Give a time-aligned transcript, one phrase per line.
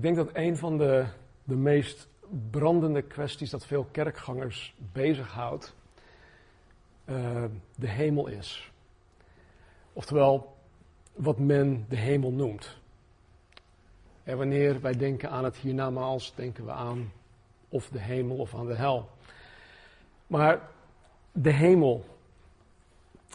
[0.00, 1.06] Ik denk dat een van de,
[1.44, 2.08] de meest
[2.50, 5.74] brandende kwesties dat veel kerkgangers bezighoudt,
[7.04, 7.44] uh,
[7.76, 8.72] de hemel is.
[9.92, 10.56] Oftewel,
[11.12, 12.78] wat men de hemel noemt.
[14.22, 17.12] En wanneer wij denken aan het hiernamaals, denken we aan
[17.68, 19.08] of de hemel of aan de hel.
[20.26, 20.68] Maar
[21.32, 22.04] de hemel,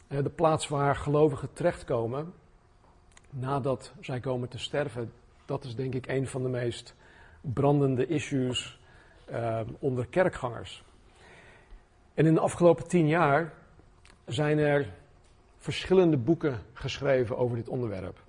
[0.08, 2.34] de plaats waar gelovigen terechtkomen
[3.30, 5.12] nadat zij komen te sterven,
[5.46, 6.96] dat is denk ik een van de meest
[7.42, 8.80] brandende issues
[9.32, 10.84] uh, onder kerkgangers.
[12.14, 13.54] En in de afgelopen tien jaar
[14.26, 14.94] zijn er
[15.58, 18.24] verschillende boeken geschreven over dit onderwerp.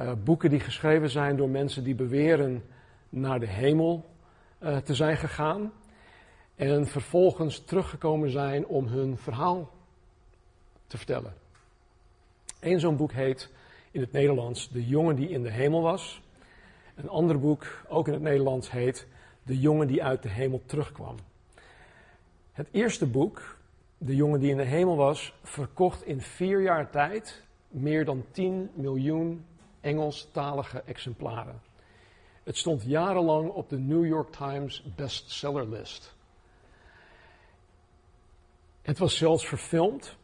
[0.00, 2.64] Uh, boeken die geschreven zijn door mensen die beweren
[3.08, 4.10] naar de hemel
[4.62, 5.72] uh, te zijn gegaan.
[6.54, 9.70] En vervolgens teruggekomen zijn om hun verhaal
[10.86, 11.34] te vertellen.
[12.60, 13.50] Eén zo'n boek heet
[13.92, 16.22] in het Nederlands De jongen die in de hemel was.
[16.94, 19.06] Een ander boek, ook in het Nederlands, heet
[19.42, 21.16] De jongen die uit de hemel terugkwam.
[22.52, 23.58] Het eerste boek,
[23.98, 28.70] De jongen die in de hemel was, verkocht in vier jaar tijd meer dan 10
[28.74, 29.44] miljoen
[29.80, 31.60] Engelstalige exemplaren.
[32.42, 36.14] Het stond jarenlang op de New York Times bestsellerlist.
[38.82, 40.16] Het was zelfs verfilmd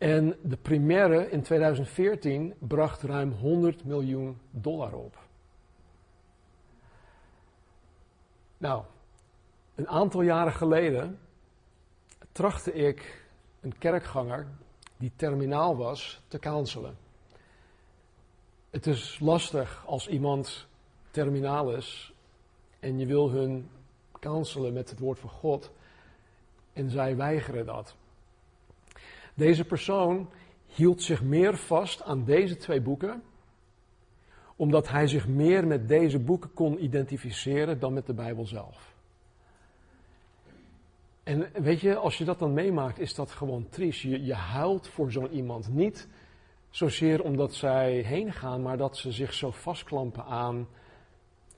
[0.00, 5.18] en de première in 2014 bracht ruim 100 miljoen dollar op.
[8.56, 8.84] Nou,
[9.74, 11.18] een aantal jaren geleden
[12.32, 13.26] trachtte ik
[13.60, 14.46] een kerkganger
[14.96, 16.96] die terminaal was te counselen.
[18.70, 20.66] Het is lastig als iemand
[21.10, 22.12] terminaal is
[22.78, 23.70] en je wil hun
[24.20, 25.70] counselen met het woord van God
[26.72, 27.98] en zij weigeren dat.
[29.40, 30.30] Deze persoon
[30.66, 33.22] hield zich meer vast aan deze twee boeken,
[34.56, 38.94] omdat hij zich meer met deze boeken kon identificeren dan met de Bijbel zelf.
[41.22, 44.00] En weet je, als je dat dan meemaakt, is dat gewoon triest.
[44.00, 45.68] Je, huilt voor zo'n iemand.
[45.68, 46.08] Niet
[46.70, 50.68] zozeer omdat zij heen gaan, maar dat ze zich zo vastklampen aan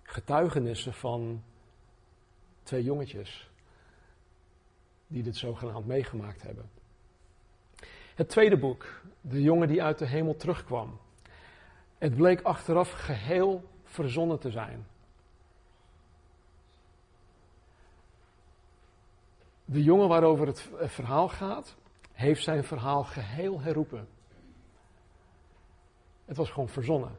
[0.03, 1.43] getuigenissen van
[2.63, 3.51] twee jongetjes
[5.07, 6.82] die dit zogenaamd meegemaakt hebben.
[8.23, 8.87] Het tweede boek,
[9.21, 10.99] De jongen die uit de hemel terugkwam.
[11.99, 14.87] Het bleek achteraf geheel verzonnen te zijn.
[19.65, 21.75] De jongen waarover het verhaal gaat,
[22.13, 24.09] heeft zijn verhaal geheel herroepen.
[26.25, 27.19] Het was gewoon verzonnen.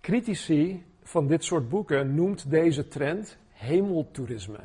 [0.00, 4.60] Critici van dit soort boeken noemt deze trend hemeltoerisme.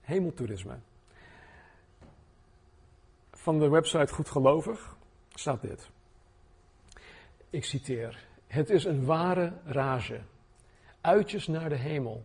[0.00, 0.78] Hemeltoerisme
[3.40, 4.96] van de website Goedgelovig
[5.34, 5.90] staat dit.
[7.50, 8.26] Ik citeer.
[8.46, 10.20] Het is een ware rage.
[11.00, 12.24] Uitjes naar de hemel.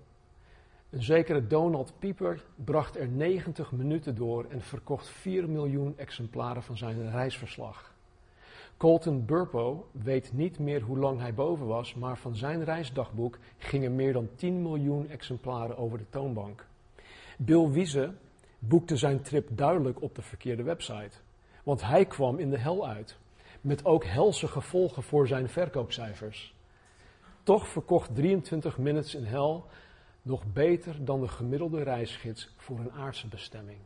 [0.90, 6.78] Een zekere Donald Pieper bracht er 90 minuten door en verkocht 4 miljoen exemplaren van
[6.78, 7.94] zijn reisverslag.
[8.78, 13.96] Colton Burpo weet niet meer hoe lang hij boven was, maar van zijn reisdagboek gingen
[13.96, 16.68] meer dan 10 miljoen exemplaren over de toonbank.
[17.38, 18.14] Bill Wiese
[18.68, 21.18] boekte zijn trip duidelijk op de verkeerde website.
[21.64, 23.18] Want hij kwam in de hel uit.
[23.62, 26.56] Met ook helse gevolgen voor zijn verkoopcijfers.
[27.44, 29.62] Toch verkocht 23 Minutes in Hell
[30.22, 33.78] nog beter dan de gemiddelde reisgids voor een aardse bestemming.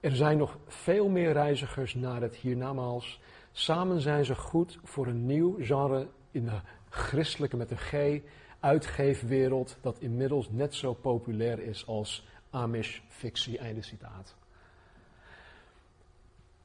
[0.00, 3.20] Er zijn nog veel meer reizigers naar het hiernamaals.
[3.52, 8.20] Samen zijn ze goed voor een nieuw genre in de christelijke met een G
[8.60, 14.34] uitgeefwereld dat inmiddels net zo populair is als Amish fictie, einde citaat.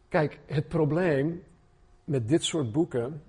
[0.09, 1.43] Kijk, het probleem
[2.03, 3.23] met dit soort boeken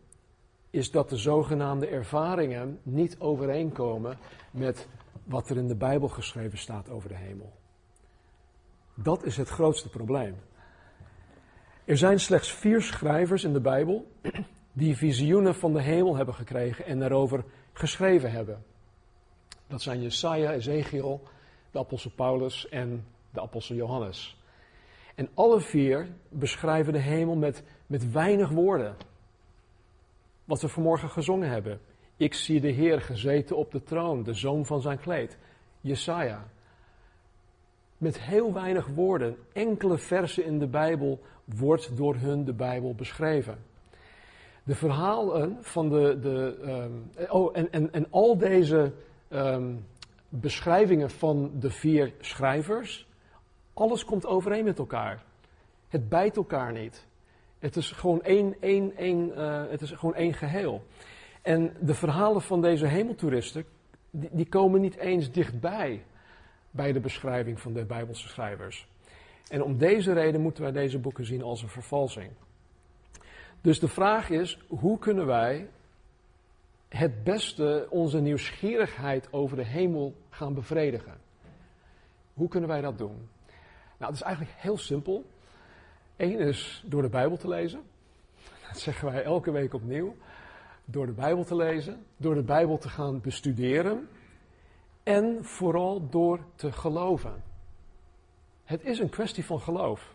[0.70, 4.18] is dat de zogenaamde ervaringen niet overeenkomen
[4.50, 4.88] met
[5.24, 7.52] wat er in de Bijbel geschreven staat over de hemel.
[8.94, 10.36] Dat is het grootste probleem.
[11.84, 14.12] Er zijn slechts vier schrijvers in de Bijbel
[14.72, 18.64] die visioenen van de hemel hebben gekregen en daarover geschreven hebben.
[19.66, 21.22] Dat zijn Jesaja, Ezekiel,
[21.70, 24.38] de apostel Paulus en de apostel Johannes.
[25.14, 28.96] En alle vier beschrijven de hemel met, met weinig woorden.
[30.44, 31.80] Wat we vanmorgen gezongen hebben.
[32.16, 35.38] Ik zie de Heer gezeten op de troon, de zoon van zijn kleed.
[35.80, 36.46] Jesaja.
[37.98, 43.58] Met heel weinig woorden, enkele versen in de Bijbel, wordt door hun de Bijbel beschreven.
[44.64, 46.18] De verhalen van de.
[46.20, 48.92] de um, oh, en, en, en al deze
[49.28, 49.86] um,
[50.30, 53.08] beschrijvingen van de vier schrijvers
[53.74, 55.22] alles komt overeen met elkaar.
[55.88, 57.06] Het bijt elkaar niet.
[57.58, 60.86] Het is gewoon één, één, één, uh, het is gewoon één geheel.
[61.42, 63.64] En de verhalen van deze hemeltoeristen,
[64.10, 66.02] die, die komen niet eens dichtbij
[66.70, 68.88] bij de beschrijving van de Bijbelse schrijvers.
[69.48, 72.30] En om deze reden moeten wij deze boeken zien als een vervalsing.
[73.60, 75.68] Dus de vraag is, hoe kunnen wij
[76.90, 81.20] het beste onze nieuwsgierigheid over de hemel gaan bevredigen?
[82.34, 83.28] Hoe kunnen wij dat doen?
[83.98, 85.24] Nou, het is eigenlijk heel simpel.
[86.16, 87.80] Eén is door de Bijbel te lezen.
[88.68, 90.16] Dat zeggen wij elke week opnieuw.
[90.84, 94.08] Door de Bijbel te lezen, door de Bijbel te gaan bestuderen
[95.02, 97.42] en vooral door te geloven.
[98.64, 100.14] Het is een kwestie van geloof.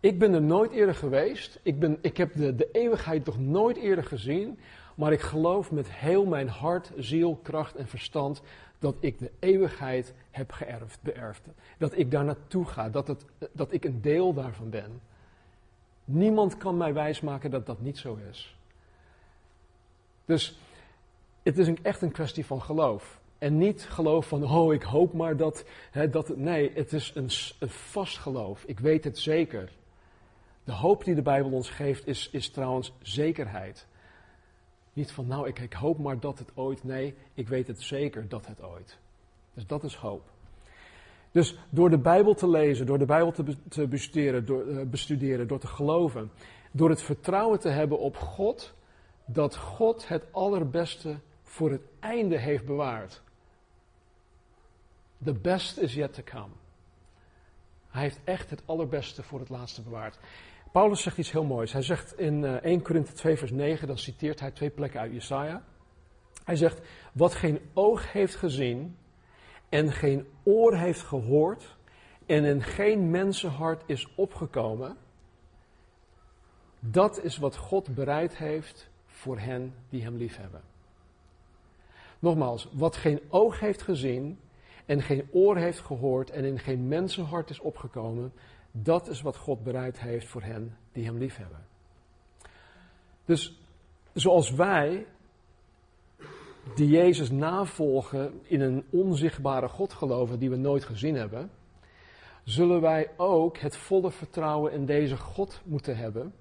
[0.00, 1.60] Ik ben er nooit eerder geweest.
[1.62, 4.58] Ik, ben, ik heb de, de eeuwigheid nog nooit eerder gezien.
[4.94, 8.42] Maar ik geloof met heel mijn hart, ziel, kracht en verstand
[8.78, 11.42] dat ik de eeuwigheid heb geërfd, beërfd.
[11.78, 15.00] Dat ik daar naartoe ga, dat, het, dat ik een deel daarvan ben.
[16.04, 18.56] Niemand kan mij wijsmaken dat dat niet zo is.
[20.24, 20.58] Dus
[21.42, 23.20] het is echt een kwestie van geloof.
[23.38, 27.30] En niet geloof van, oh, ik hoop maar dat, hè, dat nee, het is een,
[27.58, 28.64] een vast geloof.
[28.64, 29.72] Ik weet het zeker.
[30.64, 33.86] De hoop die de Bijbel ons geeft is, is trouwens zekerheid.
[34.92, 36.84] Niet van, nou, ik, ik hoop maar dat het ooit.
[36.84, 38.98] Nee, ik weet het zeker dat het ooit.
[39.54, 40.30] Dus dat is hoop.
[41.30, 43.32] Dus door de Bijbel te lezen, door de Bijbel
[43.68, 46.30] te, bestuderen, door, uh, bestuderen, door te geloven,
[46.70, 48.74] door het vertrouwen te hebben op God,
[49.24, 53.22] dat God het allerbeste voor het einde heeft bewaard.
[55.24, 56.52] The best is yet to come.
[57.88, 60.18] Hij heeft echt het allerbeste voor het laatste bewaard.
[60.72, 61.72] Paulus zegt iets heel moois.
[61.72, 65.12] Hij zegt in 1 eh, Korinthe 2 vers 9, dan citeert hij twee plekken uit
[65.12, 65.64] Jesaja.
[66.44, 66.80] Hij zegt,
[67.12, 68.96] wat geen oog heeft gezien
[69.68, 71.76] en geen oor heeft gehoord
[72.26, 74.96] en in geen mensenhart is opgekomen,
[76.78, 80.62] dat is wat God bereid heeft voor hen die hem liefhebben.
[82.18, 84.38] Nogmaals, wat geen oog heeft gezien
[84.86, 88.32] en geen oor heeft gehoord en in geen mensenhart is opgekomen,
[88.72, 91.66] dat is wat God bereid heeft voor hen die hem liefhebben.
[93.24, 93.60] Dus
[94.12, 95.06] zoals wij,
[96.74, 101.50] die Jezus navolgen, in een onzichtbare God geloven die we nooit gezien hebben,
[102.44, 106.34] zullen wij ook het volle vertrouwen in deze God moeten hebben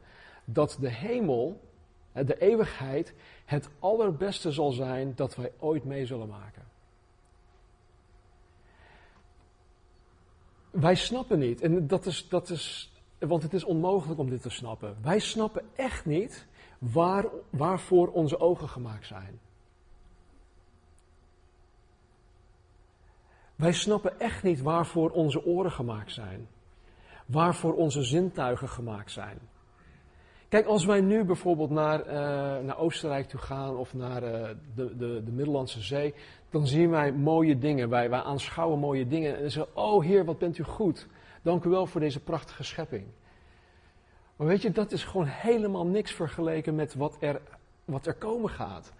[0.45, 1.61] dat de hemel,
[2.13, 3.13] de eeuwigheid,
[3.45, 6.60] het allerbeste zal zijn dat wij ooit mee zullen maken.
[10.71, 14.49] Wij snappen niet, en dat is, dat is, want het is onmogelijk om dit te
[14.49, 14.95] snappen.
[15.01, 16.47] Wij snappen echt niet
[16.79, 19.39] waar, waarvoor onze ogen gemaakt zijn.
[23.55, 26.47] Wij snappen echt niet waarvoor onze oren gemaakt zijn.
[27.25, 29.39] Waarvoor onze zintuigen gemaakt zijn.
[30.49, 32.13] Kijk, als wij nu bijvoorbeeld naar, uh,
[32.65, 36.13] naar Oostenrijk toe gaan of naar uh, de, de, de Middellandse Zee,
[36.51, 37.89] dan zien wij mooie dingen.
[37.89, 41.07] Wij, wij aanschouwen mooie dingen en zeggen: Oh Heer, wat bent u goed.
[41.41, 43.03] Dank u wel voor deze prachtige schepping.
[44.35, 47.41] Maar weet je, dat is gewoon helemaal niks vergeleken met wat er,
[47.85, 48.93] wat er komen gaat.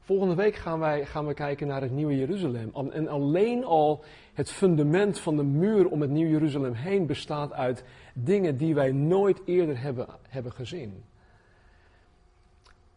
[0.00, 2.72] Volgende week gaan, wij, gaan we kijken naar het Nieuwe Jeruzalem.
[2.90, 7.84] En alleen al het fundament van de muur om het Nieuwe Jeruzalem heen bestaat uit
[8.14, 11.04] dingen die wij nooit eerder hebben, hebben gezien.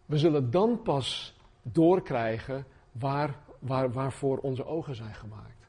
[0.05, 5.67] We zullen dan pas doorkrijgen waar, waar, waarvoor onze ogen zijn gemaakt.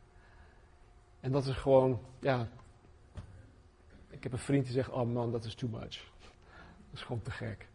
[1.21, 2.49] En dat is gewoon, ja.
[4.11, 5.81] Ik heb een vriend die zegt: Oh man, dat is too much.
[6.91, 7.67] Dat is gewoon te gek.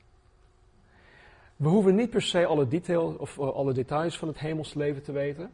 [1.55, 5.03] We hoeven niet per se alle, details of uh, alle details van het hemels leven
[5.03, 5.51] te weten.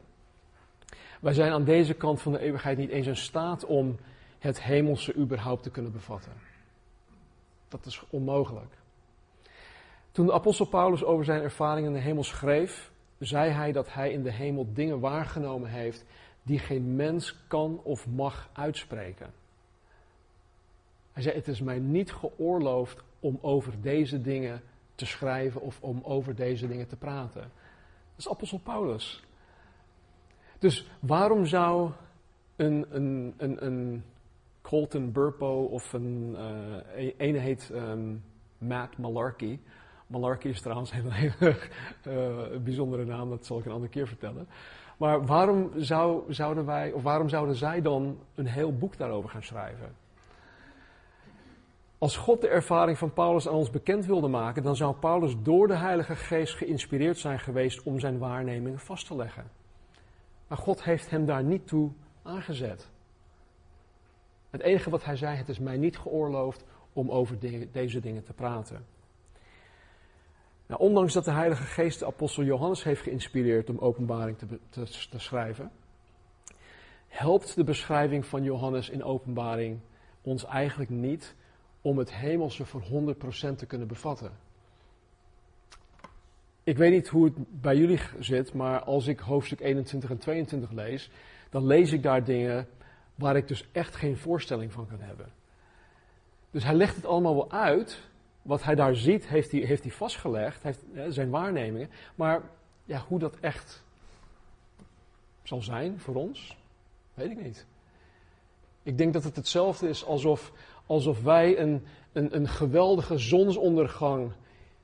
[1.21, 3.97] Wij zijn aan deze kant van de eeuwigheid niet eens in staat om
[4.39, 6.31] het hemelse überhaupt te kunnen bevatten.
[7.67, 8.73] Dat is onmogelijk.
[10.11, 14.11] Toen de apostel Paulus over zijn ervaringen in de hemel schreef, zei hij dat hij
[14.11, 16.05] in de hemel dingen waargenomen heeft
[16.43, 19.33] die geen mens kan of mag uitspreken.
[21.11, 24.61] Hij zei: Het is mij niet geoorloofd om over deze dingen
[24.95, 27.41] te schrijven of om over deze dingen te praten.
[27.41, 29.23] Dat is apostel Paulus.
[30.59, 31.91] Dus waarom zou
[32.55, 34.03] een, een, een, een
[34.61, 36.35] Colton Burpo of een,
[37.17, 38.23] uh, heet um,
[38.57, 39.59] Matt Malarkey.
[40.07, 41.57] Malarkey is trouwens een hele
[42.07, 44.47] uh, bijzondere naam, dat zal ik een andere keer vertellen.
[44.97, 49.43] Maar waarom, zou, zouden wij, of waarom zouden zij dan een heel boek daarover gaan
[49.43, 49.95] schrijven?
[51.97, 55.67] Als God de ervaring van Paulus aan ons bekend wilde maken, dan zou Paulus door
[55.67, 59.51] de Heilige Geest geïnspireerd zijn geweest om zijn waarnemingen vast te leggen.
[60.47, 61.91] Maar God heeft hem daar niet toe
[62.23, 62.89] aangezet.
[64.49, 67.37] Het enige wat hij zei, het is mij niet geoorloofd om over
[67.71, 68.85] deze dingen te praten.
[70.67, 75.07] Nou, ondanks dat de Heilige Geest de apostel Johannes heeft geïnspireerd om openbaring te, te,
[75.09, 75.71] te schrijven,
[77.07, 79.79] helpt de beschrijving van Johannes in openbaring
[80.21, 81.35] ons eigenlijk niet
[81.81, 84.31] om het hemelse voor 100% te kunnen bevatten.
[86.63, 90.71] Ik weet niet hoe het bij jullie zit, maar als ik hoofdstuk 21 en 22
[90.71, 91.09] lees,
[91.49, 92.67] dan lees ik daar dingen
[93.15, 95.31] waar ik dus echt geen voorstelling van kan hebben.
[96.51, 98.01] Dus hij legt het allemaal wel uit.
[98.45, 101.89] Wat hij daar ziet, heeft hij, heeft hij vastgelegd, heeft, zijn waarnemingen.
[102.15, 102.41] Maar
[102.83, 103.83] ja, hoe dat echt
[105.43, 106.57] zal zijn voor ons,
[107.13, 107.65] weet ik niet.
[108.83, 110.51] Ik denk dat het hetzelfde is alsof,
[110.85, 114.31] alsof wij een, een, een geweldige zonsondergang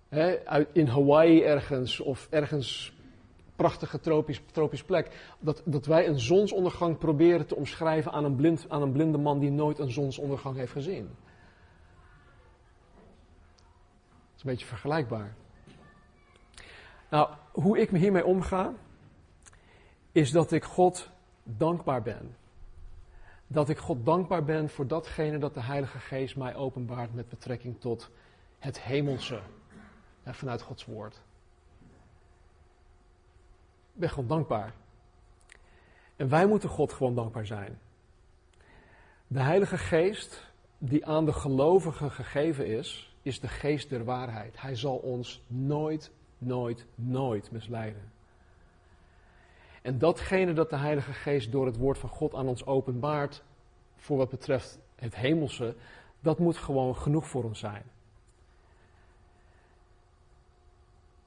[0.10, 0.38] hè,
[0.74, 2.94] in Hawaii ergens of ergens
[3.56, 5.36] prachtige tropisch, tropisch plek.
[5.40, 9.40] Dat, dat wij een zonsondergang proberen te omschrijven aan een, blind, aan een blinde man
[9.40, 11.10] die nooit een zonsondergang heeft gezien.
[14.31, 15.34] Dat is een beetje vergelijkbaar.
[17.10, 18.74] Nou, hoe ik me hiermee omga,
[20.12, 21.10] is dat ik God
[21.44, 22.36] dankbaar ben.
[23.48, 27.80] Dat ik God dankbaar ben voor datgene dat de Heilige Geest mij openbaart met betrekking
[27.80, 28.10] tot
[28.60, 29.42] het hemelse
[30.26, 31.22] vanuit Gods woord.
[33.94, 34.74] Ik ben gewoon dankbaar.
[36.16, 37.80] En wij moeten God gewoon dankbaar zijn.
[39.28, 44.62] De Heilige Geest, die aan de gelovigen gegeven is, is de geest der waarheid.
[44.62, 48.12] Hij zal ons nooit, nooit, nooit misleiden.
[49.82, 53.44] En datgene dat de Heilige Geest door het woord van God aan ons openbaart,
[53.96, 55.76] voor wat betreft het hemelse,
[56.20, 57.84] dat moet gewoon genoeg voor ons zijn.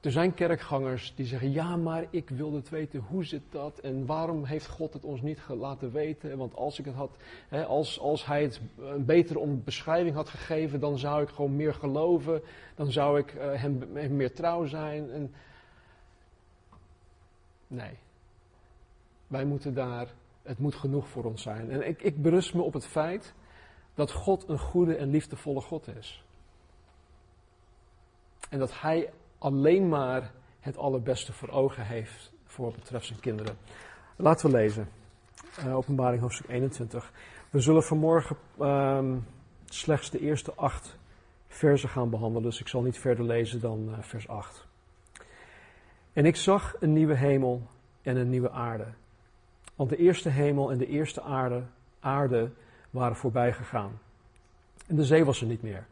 [0.05, 3.79] Er zijn kerkgangers die zeggen: Ja, maar ik wilde het weten, hoe zit dat?
[3.79, 6.37] En waarom heeft God het ons niet laten weten?
[6.37, 10.79] Want als ik het had, hè, als, als hij het een betere beschrijving had gegeven,
[10.79, 12.41] dan zou ik gewoon meer geloven.
[12.75, 15.11] Dan zou ik hem, hem, meer trouw zijn.
[15.11, 15.33] En...
[17.67, 17.97] Nee.
[19.27, 20.07] Wij moeten daar,
[20.41, 21.71] het moet genoeg voor ons zijn.
[21.71, 23.33] En ik, ik berust me op het feit
[23.93, 26.23] dat God een goede en liefdevolle God is.
[28.49, 29.09] En dat Hij
[29.45, 33.57] alleen maar het allerbeste voor ogen heeft voor wat betreft zijn kinderen.
[34.15, 34.89] Laten we lezen.
[35.59, 37.11] Uh, openbaring hoofdstuk 21.
[37.49, 39.25] We zullen vanmorgen um,
[39.65, 40.97] slechts de eerste acht
[41.47, 44.67] versen gaan behandelen, dus ik zal niet verder lezen dan uh, vers 8.
[46.13, 47.61] En ik zag een nieuwe hemel
[48.01, 48.87] en een nieuwe aarde.
[49.75, 51.63] Want de eerste hemel en de eerste aarde,
[51.99, 52.51] aarde
[52.89, 53.99] waren voorbij gegaan.
[54.87, 55.85] En de zee was er niet meer.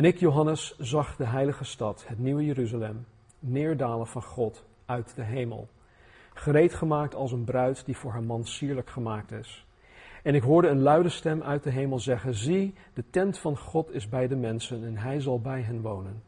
[0.00, 3.06] En ik, Johannes, zag de heilige stad, het nieuwe Jeruzalem,
[3.38, 5.68] neerdalen van God uit de hemel.
[6.34, 9.66] Gereed gemaakt als een bruid die voor haar man sierlijk gemaakt is.
[10.22, 13.90] En ik hoorde een luide stem uit de hemel zeggen: Zie, de tent van God
[13.90, 16.22] is bij de mensen en hij zal bij hen wonen.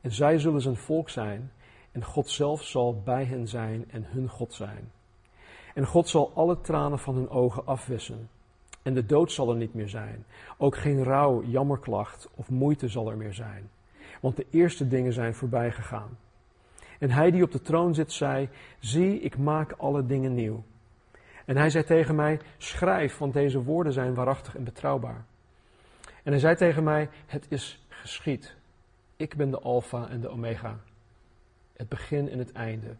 [0.00, 1.52] En zij zullen zijn volk zijn,
[1.92, 4.90] en God zelf zal bij hen zijn en hun God zijn.
[5.74, 8.28] En God zal alle tranen van hun ogen afwissen.
[8.86, 10.24] En de dood zal er niet meer zijn.
[10.56, 13.70] Ook geen rouw, jammerklacht of moeite zal er meer zijn.
[14.20, 16.18] Want de eerste dingen zijn voorbij gegaan.
[16.98, 20.64] En hij die op de troon zit, zei: Zie, ik maak alle dingen nieuw.
[21.44, 25.24] En hij zei tegen mij: Schrijf, want deze woorden zijn waarachtig en betrouwbaar.
[26.22, 28.54] En hij zei tegen mij: Het is geschied.
[29.16, 30.78] Ik ben de Alpha en de Omega.
[31.76, 32.94] Het begin en het einde.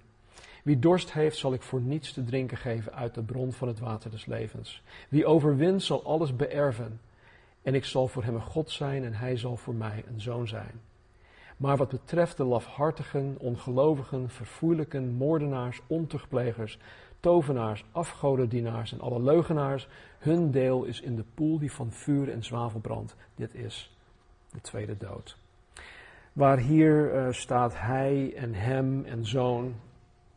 [0.67, 3.79] Wie dorst heeft, zal ik voor niets te drinken geven uit de bron van het
[3.79, 4.83] water des levens.
[5.09, 7.01] Wie overwint, zal alles beërven.
[7.63, 10.49] En ik zal voor hem een God zijn en hij zal voor mij een zoon
[10.49, 10.81] zijn.
[11.57, 16.79] Maar wat betreft de lafhartigen, ongelovigen, verfoeilijken, moordenaars, ontuchtplegers,
[17.21, 22.45] tovenaars, afgodendienaars en alle leugenaars, hun deel is in de poel die van vuur en
[22.45, 23.17] zwavel brandt.
[23.35, 23.97] Dit is
[24.53, 25.37] de tweede dood.
[26.33, 29.75] Waar hier uh, staat hij en hem en zoon,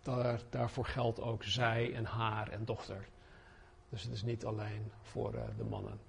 [0.01, 3.08] daar, daarvoor geldt ook zij en haar en dochter.
[3.89, 6.00] Dus het is niet alleen voor uh, de mannen.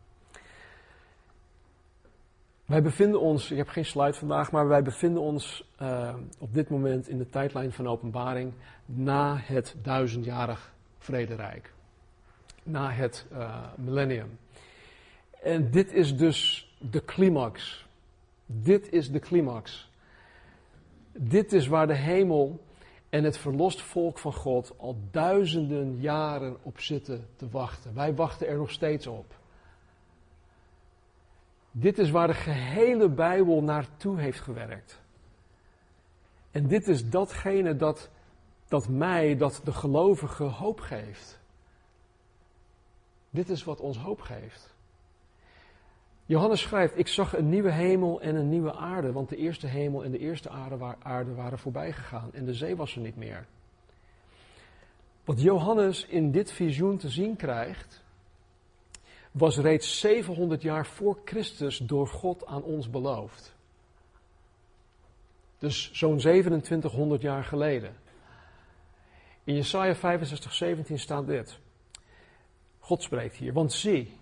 [2.65, 6.71] Wij bevinden ons, ik heb geen slide vandaag, maar wij bevinden ons uh, op dit
[6.71, 8.53] moment in de tijdlijn van openbaring
[8.85, 11.73] na het duizendjarig vrederijk.
[12.63, 14.39] Na het uh, millennium.
[15.43, 17.87] En dit is dus de climax.
[18.47, 19.91] Dit is de climax.
[21.13, 22.61] Dit is waar de hemel
[23.11, 27.95] en het verlost volk van God al duizenden jaren op zitten te wachten.
[27.95, 29.38] Wij wachten er nog steeds op.
[31.71, 35.00] Dit is waar de gehele Bijbel naartoe heeft gewerkt.
[36.50, 38.11] En dit is datgene dat,
[38.69, 41.40] dat mij, dat de gelovige hoop geeft.
[43.31, 44.75] Dit is wat ons hoop geeft.
[46.31, 50.05] Johannes schrijft: Ik zag een nieuwe hemel en een nieuwe aarde, want de eerste hemel
[50.05, 50.51] en de eerste
[51.03, 53.47] aarde, waren voorbij gegaan en de zee was er niet meer.
[55.25, 58.03] Wat Johannes in dit visioen te zien krijgt,
[59.31, 63.55] was reeds 700 jaar voor Christus door God aan ons beloofd.
[65.59, 67.97] Dus zo'n 2700 jaar geleden.
[69.45, 71.59] In Jesaja 65, 17 staat dit.
[72.79, 74.19] God spreekt hier, want zie,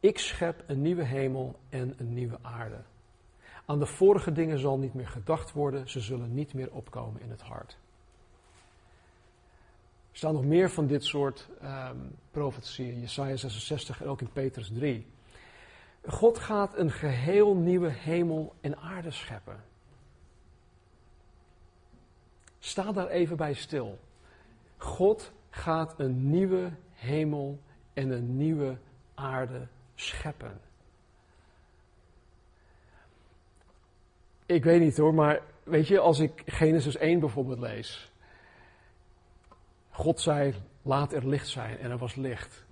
[0.00, 2.80] ik schep een nieuwe hemel en een nieuwe aarde.
[3.64, 7.30] Aan de vorige dingen zal niet meer gedacht worden, ze zullen niet meer opkomen in
[7.30, 7.78] het hart.
[10.10, 14.70] Er staan nog meer van dit soort um, profetieën, Jesaja 66 en ook in Petrus
[14.72, 15.06] 3.
[16.06, 19.64] God gaat een geheel nieuwe hemel en aarde scheppen.
[22.58, 23.98] Sta daar even bij stil.
[24.76, 27.58] God gaat een nieuwe hemel
[27.92, 28.76] en een nieuwe
[29.14, 29.66] aarde
[30.00, 30.60] scheppen.
[34.46, 38.12] Ik weet niet hoor, maar weet je, als ik Genesis 1 bijvoorbeeld lees.
[39.90, 42.64] God zei, laat er licht zijn en er was licht.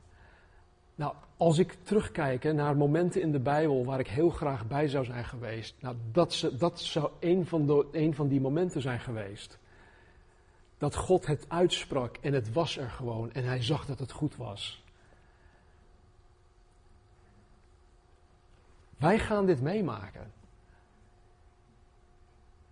[0.94, 5.04] Nou, als ik terugkijk naar momenten in de Bijbel waar ik heel graag bij zou
[5.04, 5.74] zijn geweest.
[5.80, 7.10] Nou, dat, dat zou
[7.44, 9.58] van, de, een van die momenten zijn geweest.
[10.78, 14.36] Dat God het uitsprak en het was er gewoon en hij zag dat het goed
[14.36, 14.82] was.
[18.98, 20.32] Wij gaan dit meemaken.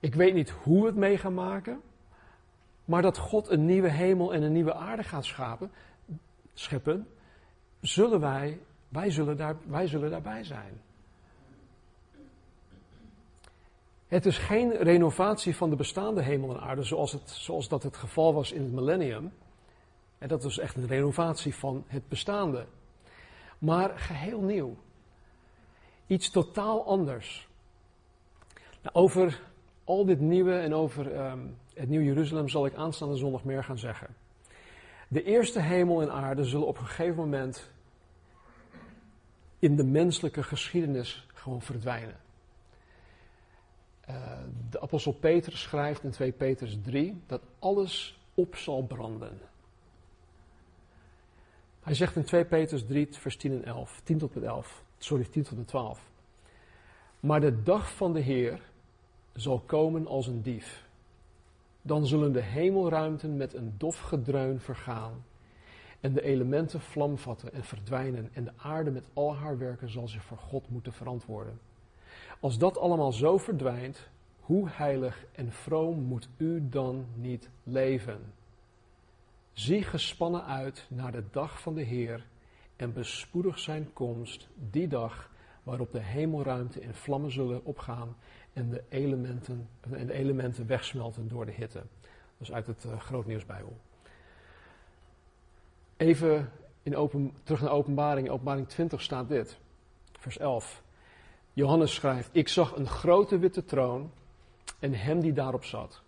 [0.01, 1.81] Ik weet niet hoe we het mee gaan maken,
[2.85, 5.71] maar dat God een nieuwe hemel en een nieuwe aarde gaat schapen,
[6.55, 7.09] scheppen,
[7.81, 10.81] zullen wij, wij zullen, daar, wij zullen daarbij zijn.
[14.07, 17.97] Het is geen renovatie van de bestaande hemel en aarde zoals, het, zoals dat het
[17.97, 19.33] geval was in het millennium.
[20.19, 22.67] En dat was echt een renovatie van het bestaande.
[23.59, 24.77] Maar geheel nieuw.
[26.07, 27.49] Iets totaal anders.
[28.83, 29.43] Nou, over
[29.85, 33.79] al dit nieuwe en over ehm, het Nieuw Jeruzalem zal ik aanstaande zondag meer gaan
[33.79, 34.17] zeggen.
[35.09, 37.71] De eerste hemel en aarde zullen op een gegeven moment
[39.59, 42.17] in de menselijke geschiedenis gewoon verdwijnen.
[44.09, 44.39] Uh,
[44.71, 49.41] de apostel Petrus schrijft in 2 Petrus 3 dat alles op zal branden.
[51.83, 55.25] Hij zegt in 2 Petrus 3, vers 10 en 11, 10 tot met 11 sorry,
[55.25, 56.11] 10 tot de 12.
[57.21, 58.61] Maar de dag van de Heer
[59.35, 60.85] zal komen als een dief.
[61.83, 65.25] Dan zullen de hemelruimten met een dof gedreun vergaan.
[66.01, 68.31] En de elementen vlam vatten en verdwijnen.
[68.33, 71.61] En de aarde met al haar werken zal zich voor God moeten verantwoorden.
[72.41, 74.09] Als dat allemaal zo verdwijnt,
[74.41, 78.33] hoe heilig en vroom moet u dan niet leven?
[79.53, 82.27] Zie gespannen uit naar de dag van de Heer
[82.77, 85.31] en bespoedig zijn komst die dag
[85.63, 88.17] waarop de hemelruimte in vlammen zullen opgaan
[88.53, 91.83] en de elementen, en de elementen wegsmelten door de hitte.
[92.39, 93.77] Dat is uit het uh, Grootnieuwsbijbel.
[95.97, 96.51] Even
[96.83, 98.27] in open, terug naar openbaring.
[98.27, 99.59] In openbaring 20 staat dit.
[100.19, 100.83] Vers 11.
[101.53, 104.11] Johannes schrijft, ik zag een grote witte troon
[104.79, 106.03] en hem die daarop zat.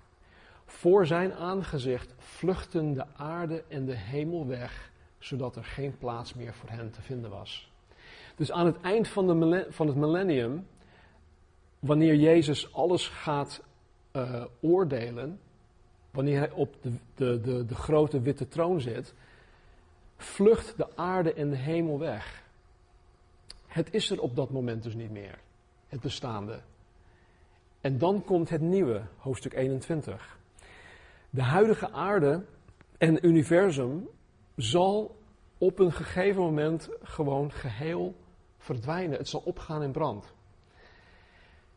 [0.64, 4.87] Voor zijn aangezicht vluchten de aarde en de hemel weg
[5.18, 7.70] zodat er geen plaats meer voor hen te vinden was.
[8.36, 10.66] Dus aan het eind van, de, van het millennium,
[11.78, 13.62] wanneer Jezus alles gaat
[14.12, 15.40] uh, oordelen,
[16.10, 19.14] wanneer hij op de, de, de, de grote witte troon zit,
[20.16, 22.42] vlucht de aarde en de hemel weg.
[23.66, 25.38] Het is er op dat moment dus niet meer,
[25.88, 26.60] het bestaande.
[27.80, 30.38] En dan komt het nieuwe, hoofdstuk 21.
[31.30, 32.44] De huidige aarde
[32.98, 34.08] en universum
[34.58, 35.16] zal
[35.58, 38.14] op een gegeven moment gewoon geheel
[38.58, 39.18] verdwijnen.
[39.18, 40.32] Het zal opgaan in brand.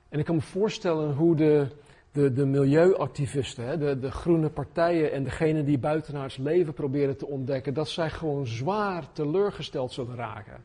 [0.09, 1.67] En ik kan me voorstellen hoe de,
[2.11, 7.73] de, de milieuactivisten, de, de groene partijen en degenen die buitenaards leven proberen te ontdekken,
[7.73, 10.63] dat zij gewoon zwaar teleurgesteld zullen raken.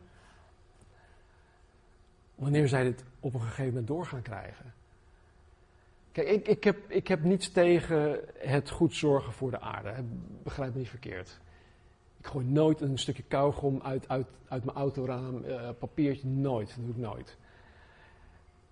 [2.34, 4.74] Wanneer zij dit op een gegeven moment door gaan krijgen.
[6.12, 9.94] Kijk, ik, ik, heb, ik heb niets tegen het goed zorgen voor de aarde.
[10.42, 11.40] Begrijp me niet verkeerd.
[12.26, 16.68] Ik gooi nooit een stukje kauwgom uit, uit, uit mijn autoraam, uh, papiertje, nooit.
[16.68, 17.36] Dat doe ik nooit.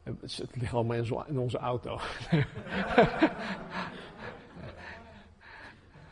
[0.02, 1.98] Het, ligt allemaal in, zo, in onze auto.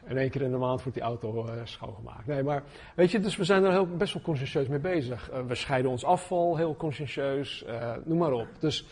[0.05, 2.27] en één keer in de maand wordt die auto uh, schoongemaakt.
[2.27, 2.63] Nee, maar
[2.95, 5.33] weet je, dus we zijn er heel, best wel conscientieus mee bezig.
[5.33, 7.65] Uh, we scheiden ons afval heel conscientieus,
[8.05, 8.49] noem maar op.
[8.59, 8.87] Dus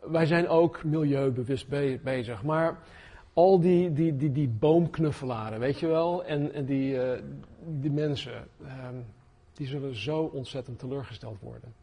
[0.00, 2.42] wij zijn ook milieubewust be bezig.
[2.42, 2.78] Maar
[3.38, 7.12] al die, die, die, die boomknuffelaren, weet je wel, en, en die, uh,
[7.66, 9.04] die mensen, um,
[9.52, 11.74] die zullen zo ontzettend teleurgesteld worden.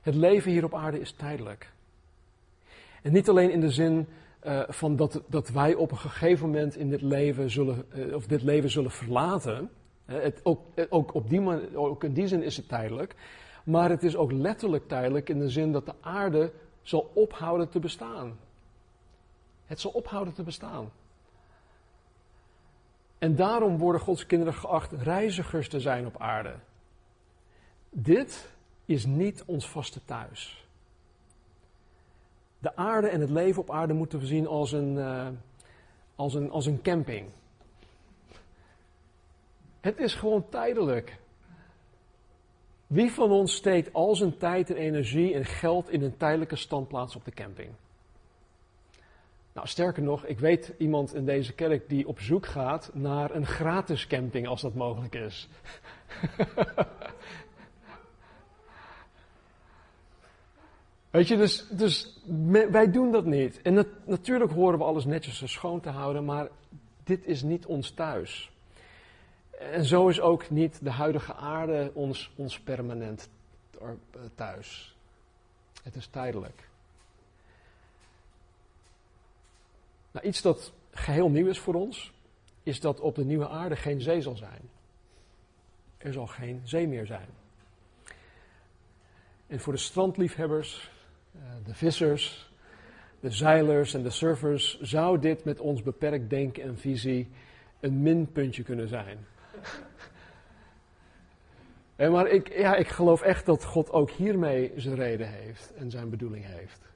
[0.00, 1.72] Het leven hier op aarde is tijdelijk.
[3.02, 4.06] En niet alleen in de zin
[4.44, 8.26] uh, van dat, dat wij op een gegeven moment in dit leven zullen, uh, of
[8.26, 9.70] dit leven zullen verlaten.
[10.04, 13.14] het, ook, ook, op die man, ook in die zin is het tijdelijk.
[13.64, 16.52] Maar het is ook letterlijk tijdelijk in de zin dat de aarde
[16.82, 18.38] zal ophouden te bestaan.
[19.70, 20.90] Het zal ophouden te bestaan.
[23.18, 26.54] En daarom worden Gods kinderen geacht reizigers te zijn op aarde.
[27.90, 28.50] Dit
[28.84, 30.66] is niet ons vaste thuis.
[32.58, 35.28] De aarde en het leven op aarde moeten we zien als een, uh,
[36.14, 37.30] als een, als een camping.
[39.80, 41.18] Het is gewoon tijdelijk.
[42.86, 47.16] Wie van ons steekt al zijn tijd en energie en geld in een tijdelijke standplaats
[47.16, 47.70] op de camping?
[49.52, 53.46] Nou, sterker nog, ik weet iemand in deze kerk die op zoek gaat naar een
[53.46, 55.48] gratis camping als dat mogelijk is.
[61.10, 62.20] Weet je, dus, dus
[62.70, 63.62] wij doen dat niet.
[63.62, 66.48] En natuurlijk horen we alles netjes schoon te houden, maar
[67.04, 68.50] dit is niet ons thuis.
[69.50, 73.28] En zo is ook niet de huidige aarde ons, ons permanent
[74.34, 74.96] thuis.
[75.82, 76.69] Het is tijdelijk.
[80.10, 82.12] Nou, iets dat geheel nieuw is voor ons,
[82.62, 84.60] is dat op de nieuwe aarde geen zee zal zijn.
[85.98, 87.28] Er zal geen zee meer zijn.
[89.46, 90.90] En voor de strandliefhebbers,
[91.34, 92.50] eh, de vissers,
[93.20, 97.28] de zeilers en de surfers zou dit met ons beperkt denken en visie
[97.80, 99.18] een minpuntje kunnen zijn.
[101.96, 105.90] en maar ik, ja, ik geloof echt dat God ook hiermee zijn reden heeft en
[105.90, 106.89] zijn bedoeling heeft.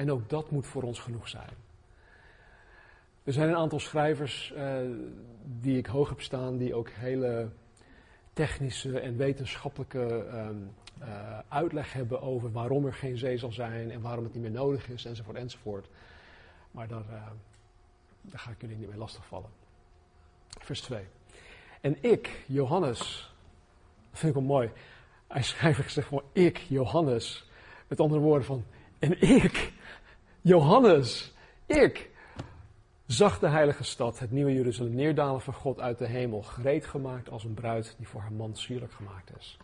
[0.00, 1.50] En ook dat moet voor ons genoeg zijn.
[3.24, 4.76] Er zijn een aantal schrijvers uh,
[5.44, 7.48] die ik hoog heb staan, die ook hele
[8.32, 10.70] technische en wetenschappelijke um,
[11.02, 14.50] uh, uitleg hebben over waarom er geen zee zal zijn en waarom het niet meer
[14.50, 15.88] nodig is, enzovoort, enzovoort.
[16.70, 17.26] Maar daar, uh,
[18.20, 19.50] daar ga ik jullie niet mee lastigvallen.
[20.48, 21.04] Vers 2.
[21.80, 23.32] En ik, Johannes,
[24.10, 24.70] dat vind ik wel mooi.
[25.28, 27.48] Hij schrijft gezegd van ik, Johannes.
[27.88, 28.64] Met andere woorden van,
[29.00, 29.69] en ik,
[30.42, 31.32] Johannes,
[31.66, 32.10] ik,
[33.06, 37.30] zag de heilige stad, het nieuwe Jeruzalem, neerdalen van God uit de hemel, gereed gemaakt
[37.30, 39.58] als een bruid die voor haar man sierlijk gemaakt is.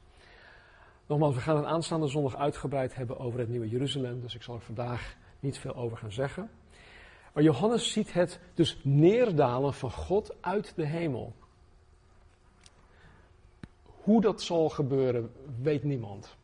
[1.06, 4.54] Nogmaals, we gaan het aanstaande zondag uitgebreid hebben over het nieuwe Jeruzalem, dus ik zal
[4.54, 6.50] er vandaag niet veel over gaan zeggen.
[7.32, 11.34] Maar Johannes ziet het dus neerdalen van God uit de hemel.
[13.82, 16.36] Hoe dat zal gebeuren, weet niemand.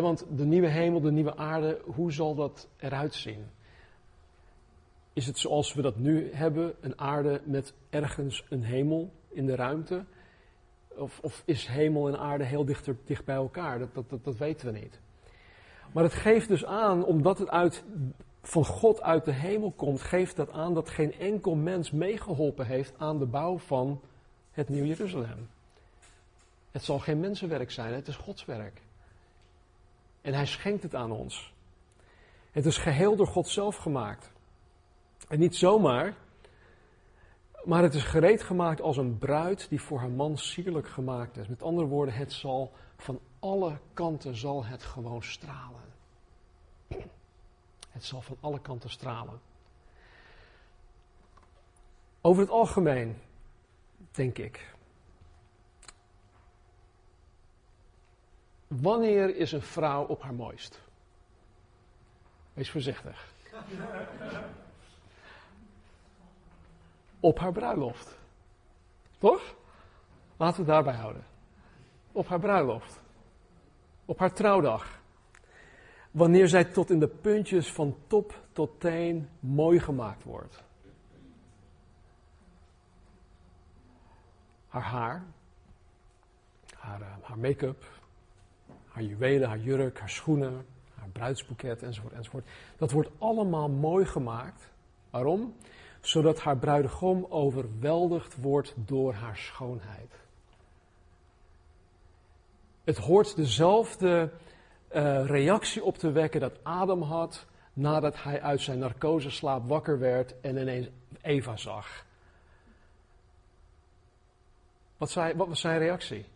[0.00, 3.46] Want de nieuwe hemel, de nieuwe aarde, hoe zal dat eruit zien?
[5.12, 9.54] Is het zoals we dat nu hebben, een aarde met ergens een hemel in de
[9.54, 10.04] ruimte?
[10.88, 13.78] Of, of is hemel en aarde heel dichter, dicht bij elkaar?
[13.78, 15.00] Dat, dat, dat, dat weten we niet.
[15.92, 17.84] Maar het geeft dus aan, omdat het uit,
[18.42, 22.94] van God uit de hemel komt, geeft dat aan dat geen enkel mens meegeholpen heeft
[22.98, 24.00] aan de bouw van
[24.50, 25.48] het Nieuw Jeruzalem.
[26.70, 28.80] Het zal geen mensenwerk zijn, het is Gods werk.
[30.24, 31.52] En Hij schenkt het aan ons.
[32.50, 34.32] Het is geheel door God zelf gemaakt.
[35.28, 36.14] En niet zomaar,
[37.64, 41.48] maar het is gereed gemaakt als een bruid die voor haar man sierlijk gemaakt is.
[41.48, 45.82] Met andere woorden, het zal van alle kanten zal het gewoon stralen.
[47.90, 49.40] Het zal van alle kanten stralen.
[52.20, 53.18] Over het algemeen,
[54.10, 54.73] denk ik.
[58.80, 60.80] Wanneer is een vrouw op haar mooist?
[62.52, 63.32] Wees voorzichtig.
[67.20, 68.18] op haar bruiloft.
[69.18, 69.54] Toch?
[70.36, 71.24] Laten we het daarbij houden.
[72.12, 73.00] Op haar bruiloft.
[74.04, 75.00] Op haar trouwdag.
[76.10, 80.62] Wanneer zij tot in de puntjes van top tot teen mooi gemaakt wordt.
[84.68, 85.24] Haar haar,
[86.78, 87.84] haar, uh, haar make-up,
[88.94, 92.46] haar juwelen, haar jurk, haar schoenen, haar bruidsboeket enzovoort, enzovoort.
[92.76, 94.72] Dat wordt allemaal mooi gemaakt.
[95.10, 95.54] Waarom?
[96.06, 100.12] zodat haar bruidegom overweldigd wordt door haar schoonheid.
[102.84, 104.30] Het hoort dezelfde
[104.92, 110.40] uh, reactie op te wekken dat Adam had nadat hij uit zijn narcoseslaap wakker werd
[110.40, 110.88] en ineens
[111.22, 112.04] Eva zag.
[114.96, 116.26] Wat, wat was zijn reactie?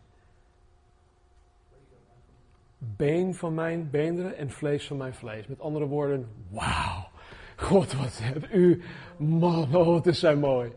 [2.81, 5.47] Been van mijn beenderen en vlees van mijn vlees.
[5.47, 7.07] Met andere woorden, wauw.
[7.55, 8.83] God, wat hebt u,
[9.17, 10.71] man, oh, het is zo mooi.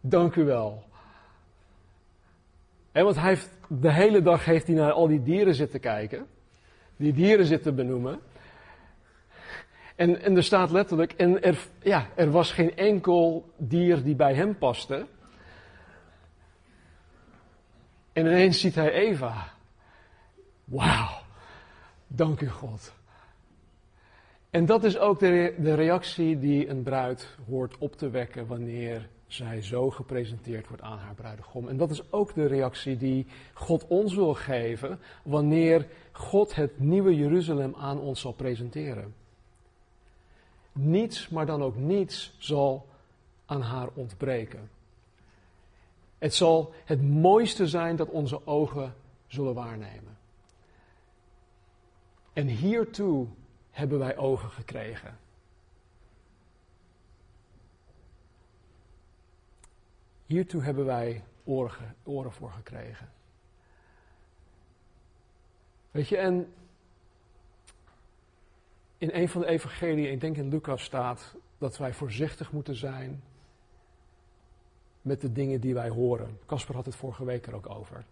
[0.00, 0.84] Dank u wel.
[2.92, 6.26] En want hij heeft, de hele dag heeft hij naar al die dieren zitten kijken.
[6.96, 8.20] Die dieren zitten benoemen.
[9.96, 14.34] En, en er staat letterlijk, en er, ja, er was geen enkel dier die bij
[14.34, 15.06] hem paste.
[18.12, 19.48] En ineens ziet hij Eva.
[20.64, 21.21] Wauw,
[22.14, 22.92] dank u God.
[24.50, 29.08] En dat is ook de, de reactie die een bruid hoort op te wekken wanneer
[29.26, 31.68] zij zo gepresenteerd wordt aan haar bruidegom.
[31.68, 37.16] En dat is ook de reactie die God ons wil geven wanneer God het nieuwe
[37.16, 39.14] Jeruzalem aan ons zal presenteren.
[40.72, 42.86] Niets, maar dan ook niets zal
[43.46, 44.70] aan haar ontbreken.
[46.18, 48.94] Het zal het mooiste zijn dat onze ogen
[49.26, 50.16] zullen waarnemen.
[52.32, 53.26] En hiertoe
[53.70, 55.18] hebben wij ogen gekregen.
[60.26, 63.12] Hiertoe hebben wij oren, oren voor gekregen.
[65.90, 66.52] Weet je, en
[68.98, 73.22] in een van de evangeliën, ik denk in Lucas staat dat wij voorzichtig moeten zijn
[75.02, 76.38] met de dingen die wij horen.
[76.46, 78.04] Casper had het vorige week er ook over.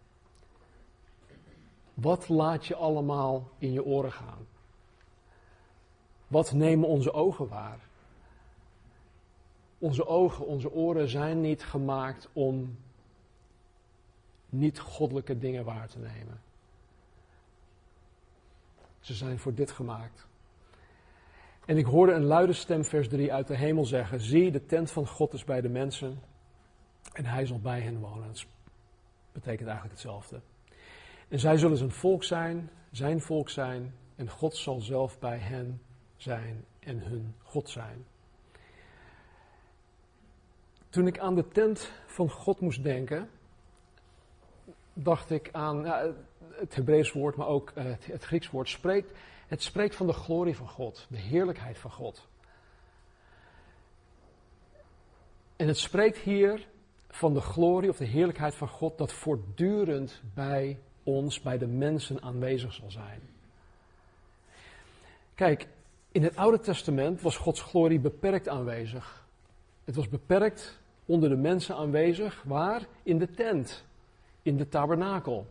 [2.01, 4.47] Wat laat je allemaal in je oren gaan?
[6.27, 7.79] Wat nemen onze ogen waar?
[9.79, 12.79] Onze ogen, onze oren zijn niet gemaakt om
[14.49, 16.41] niet goddelijke dingen waar te nemen.
[19.01, 20.27] Ze zijn voor dit gemaakt.
[21.65, 24.91] En ik hoorde een luide stem, vers 3, uit de hemel zeggen: Zie, de tent
[24.91, 26.21] van God is bij de mensen
[27.13, 28.27] en hij zal bij hen wonen.
[28.27, 28.47] Dat
[29.33, 30.41] betekent eigenlijk hetzelfde.
[31.31, 35.83] En zij zullen zijn volk zijn, zijn volk zijn, en God zal zelf bij hen
[36.17, 38.07] zijn en hun God zijn.
[40.89, 43.31] Toen ik aan de tent van God moest denken,
[44.93, 45.85] dacht ik aan
[46.51, 48.69] het Hebreeuws woord, maar ook uh, het, Grieks woord.
[48.69, 52.29] Spreekt, het spreekt van de glorie van God, de heerlijkheid van God.
[55.57, 56.69] En het spreekt hier
[57.09, 60.79] van de glorie of de heerlijkheid van God dat voortdurend bij
[61.11, 63.21] ons, bij de mensen aanwezig zal zijn.
[65.35, 65.69] Kijk,
[66.13, 69.27] in het Oude Testament was Gods glorie beperkt aanwezig.
[69.85, 72.87] Het was beperkt onder de mensen aanwezig, waar?
[73.03, 73.85] In de tent,
[74.43, 75.47] in de tabernakel.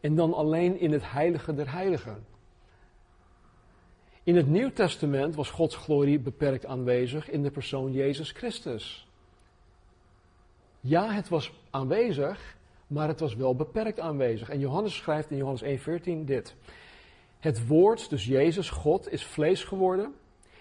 [0.00, 2.26] En dan alleen in het heilige der heiligen.
[4.22, 9.08] In het Nieuw Testament was Gods glorie beperkt aanwezig in de persoon Jezus Christus.
[10.80, 12.56] Ja, het was aanwezig,
[12.88, 14.48] maar het was wel beperkt aanwezig.
[14.48, 16.56] En Johannes schrijft in Johannes 1:14 dit.
[17.38, 20.14] Het woord, dus Jezus, God, is vlees geworden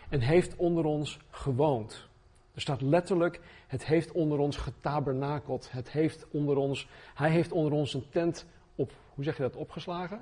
[0.09, 2.07] en heeft onder ons gewoond.
[2.53, 5.71] Er staat letterlijk, het heeft onder ons getabernakeld.
[5.71, 9.55] Het heeft onder ons, hij heeft onder ons een tent op, hoe zeg je dat,
[9.55, 10.21] opgeslagen?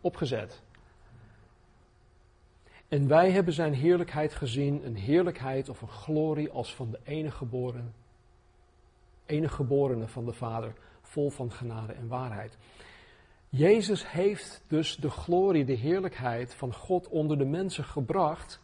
[0.00, 0.62] Opgezet.
[2.88, 7.36] En wij hebben zijn heerlijkheid gezien, een heerlijkheid of een glorie als van de enige
[7.36, 7.94] geboren,
[9.26, 10.72] enige geborene van de Vader,
[11.12, 12.56] vol van genade en waarheid.
[13.48, 18.60] Jezus heeft dus de glorie, de heerlijkheid van God onder de mensen gebracht.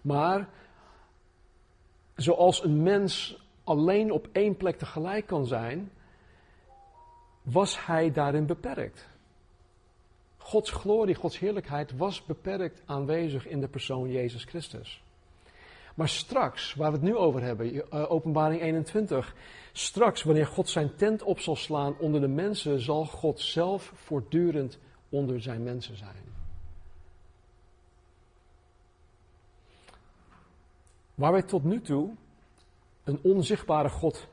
[0.00, 0.48] Maar
[2.14, 5.90] zoals een mens alleen op één plek tegelijk kan zijn,
[7.42, 9.08] was hij daarin beperkt.
[10.36, 15.02] Gods glorie, Gods heerlijkheid was beperkt aanwezig in de persoon Jezus Christus.
[16.00, 19.34] Maar straks, waar we het nu over hebben, eh, Openbaring 21,
[19.72, 24.78] straks wanneer God zijn tent op zal slaan onder de mensen, zal God zelf voortdurend
[25.08, 26.24] onder zijn mensen zijn.
[31.14, 32.10] Waar wij tot nu toe
[33.04, 34.26] een onzichtbare God,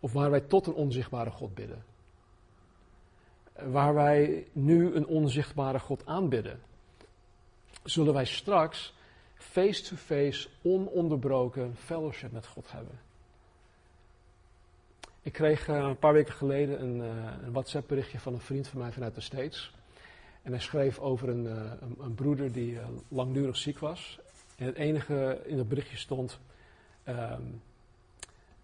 [0.00, 1.84] of waar wij tot een onzichtbare God bidden.
[3.52, 6.60] Waar wij nu een onzichtbare God aanbidden,
[7.82, 8.94] zullen wij straks
[9.50, 12.98] face-to-face, ononderbroken fellowship met God hebben.
[15.22, 18.68] Ik kreeg uh, een paar weken geleden een, uh, een WhatsApp berichtje van een vriend
[18.68, 19.74] van mij vanuit de States.
[20.42, 22.78] En hij schreef over een, uh, een, broeder die
[23.08, 24.18] langdurig ziek was.
[24.56, 26.38] En het enige in het berichtje stond,
[27.08, 27.62] um,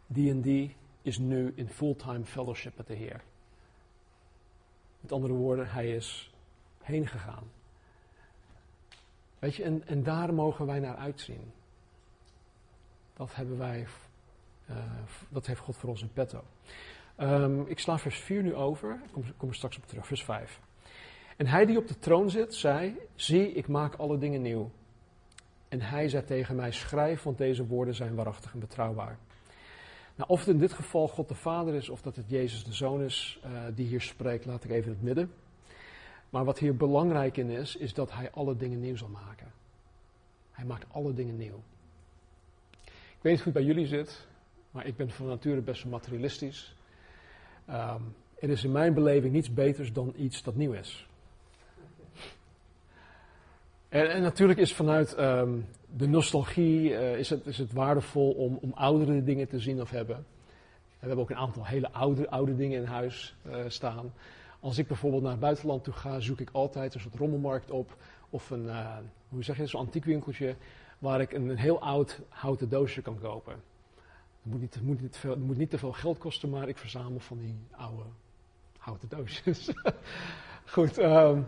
[0.06, 3.20] die en die is nu in fulltime fellowship met de Heer.
[5.00, 6.32] Met andere woorden, hij is
[6.82, 7.44] heen gegaan.
[9.42, 11.52] Weet je, en, en daar mogen wij naar uitzien.
[13.16, 13.86] Dat hebben wij,
[14.70, 14.76] uh,
[15.28, 16.42] dat heeft God voor ons in petto.
[17.18, 20.60] Um, ik sla vers 4 nu over, kom, kom er straks op terug, vers 5.
[21.36, 24.70] En hij die op de troon zit, zei, zie, ik maak alle dingen nieuw.
[25.68, 29.18] En hij zei tegen mij, schrijf, want deze woorden zijn waarachtig en betrouwbaar.
[30.14, 32.72] Nou, of het in dit geval God de Vader is of dat het Jezus de
[32.72, 35.32] Zoon is uh, die hier spreekt, laat ik even in het midden.
[36.32, 39.52] Maar wat hier belangrijk in is, is dat hij alle dingen nieuw zal maken.
[40.50, 41.62] Hij maakt alle dingen nieuw.
[42.84, 44.26] Ik weet niet hoe het bij jullie zit,
[44.70, 46.76] maar ik ben van nature best materialistisch.
[47.70, 51.06] Um, er is in mijn beleving niets beters dan iets dat nieuw is.
[53.88, 55.66] En, en natuurlijk is vanuit um,
[55.96, 59.90] de nostalgie uh, is, het, is het waardevol om, om oudere dingen te zien of
[59.90, 60.16] hebben.
[60.16, 64.12] we hebben ook een aantal hele oude, oude dingen in huis uh, staan.
[64.62, 67.96] Als ik bijvoorbeeld naar het buitenland toe ga, zoek ik altijd een soort rommelmarkt op.
[68.30, 68.96] Of een, uh,
[69.28, 70.56] hoe zeg je, zo'n antiekwinkeltje.
[70.98, 73.52] Waar ik een, een, heel oud houten doosje kan kopen.
[73.52, 77.20] Het moet, niet, moet niet veel, moet niet te veel geld kosten, maar ik verzamel
[77.20, 78.02] van die oude
[78.78, 79.70] houten doosjes.
[80.74, 81.46] Goed, um,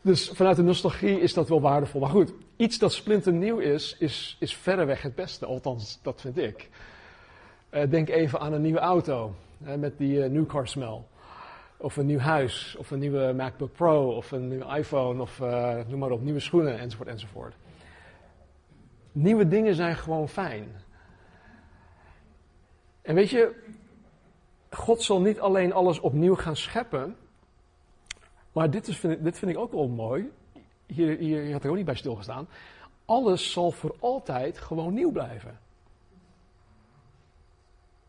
[0.00, 2.00] dus vanuit de nostalgie is dat wel waardevol.
[2.00, 5.46] Maar goed, iets dat splinternieuw is, is, is verreweg het beste.
[5.46, 6.68] Althans, dat vind ik.
[7.70, 9.34] Uh, denk even aan een nieuwe auto.
[9.58, 11.02] Met die uh, new car smell.
[11.76, 12.76] Of een nieuw huis.
[12.78, 14.16] Of een nieuwe MacBook Pro.
[14.16, 15.22] Of een nieuwe iPhone.
[15.22, 16.78] Of uh, noem maar op, nieuwe schoenen.
[16.78, 17.54] Enzovoort, enzovoort.
[19.12, 20.68] Nieuwe dingen zijn gewoon fijn.
[23.02, 23.64] En weet je,
[24.70, 27.16] God zal niet alleen alles opnieuw gaan scheppen.
[28.52, 30.32] Maar dit, is, vind dit vind ik ook wel mooi.
[30.86, 32.48] Hier, hier, hier had ik ook niet bij stilgestaan.
[33.04, 35.58] Alles zal voor altijd gewoon nieuw blijven.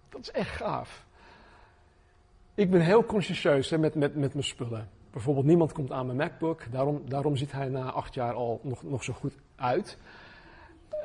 [0.09, 1.05] Dat is echt gaaf.
[2.57, 4.89] Ik ben heel consciëntieus met, met, met mijn spullen.
[5.11, 6.71] Bijvoorbeeld, niemand komt aan mijn MacBook.
[6.71, 9.97] Daarom, daarom ziet hij na acht jaar al nog, nog zo goed uit.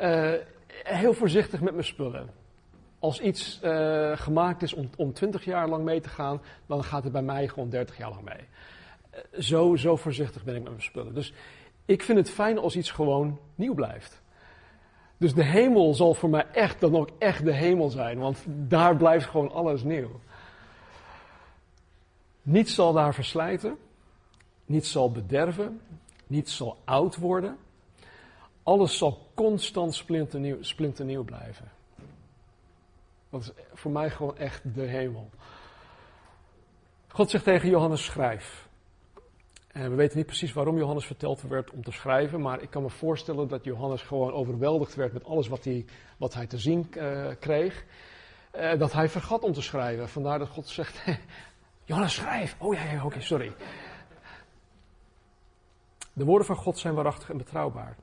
[0.01, 0.33] Uh,
[0.83, 2.31] heel voorzichtig met mijn spullen.
[2.99, 7.03] Als iets uh, gemaakt is om, om 20 jaar lang mee te gaan, dan gaat
[7.03, 8.49] het bij mij gewoon 30 jaar lang mee
[9.39, 11.15] zo, zo voorzichtig ben ik met mijn spullen.
[11.15, 11.33] Dus
[11.85, 14.23] ik vind het fijn als iets gewoon nieuw blijft.
[15.17, 18.97] Dus de hemel zal voor mij echt dan ook echt de hemel zijn, want daar
[18.97, 20.21] blijft gewoon alles nieuw.
[22.43, 23.79] Niets zal daar verslijten,
[24.65, 25.81] niets zal bederven,
[26.27, 27.57] niets zal oud worden.
[28.63, 29.95] Alles zal constant
[30.61, 31.71] splinternieuw, blijven.
[33.31, 35.31] Dat is voor mij gewoon echt de hemel.
[37.09, 38.69] God zegt tegen Johannes: schrijf.
[39.73, 42.83] En we weten niet precies waarom Johannes verteld werd om te schrijven, maar ik kan
[42.83, 45.85] me voorstellen dat Johannes gewoon overweldigd werd met alles wat hij,
[46.17, 47.85] wat hij te zien uh, kreeg.
[48.57, 50.09] Uh, dat hij vergat om te schrijven.
[50.09, 51.05] Vandaar dat God zegt:
[51.85, 52.57] Johannes, schrijf.
[52.59, 53.53] Oh ja, ja oké, sorry.
[56.13, 57.97] De woorden van God zijn waarachtig en betrouwbaar.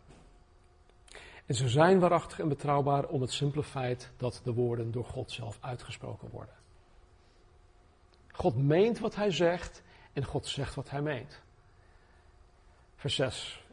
[1.45, 5.31] En ze zijn waarachtig en betrouwbaar om het simpele feit dat de woorden door God
[5.31, 6.55] zelf uitgesproken worden.
[8.31, 9.81] God meent wat hij zegt
[10.13, 11.41] en God zegt wat hij meent.
[12.95, 13.63] Vers 6.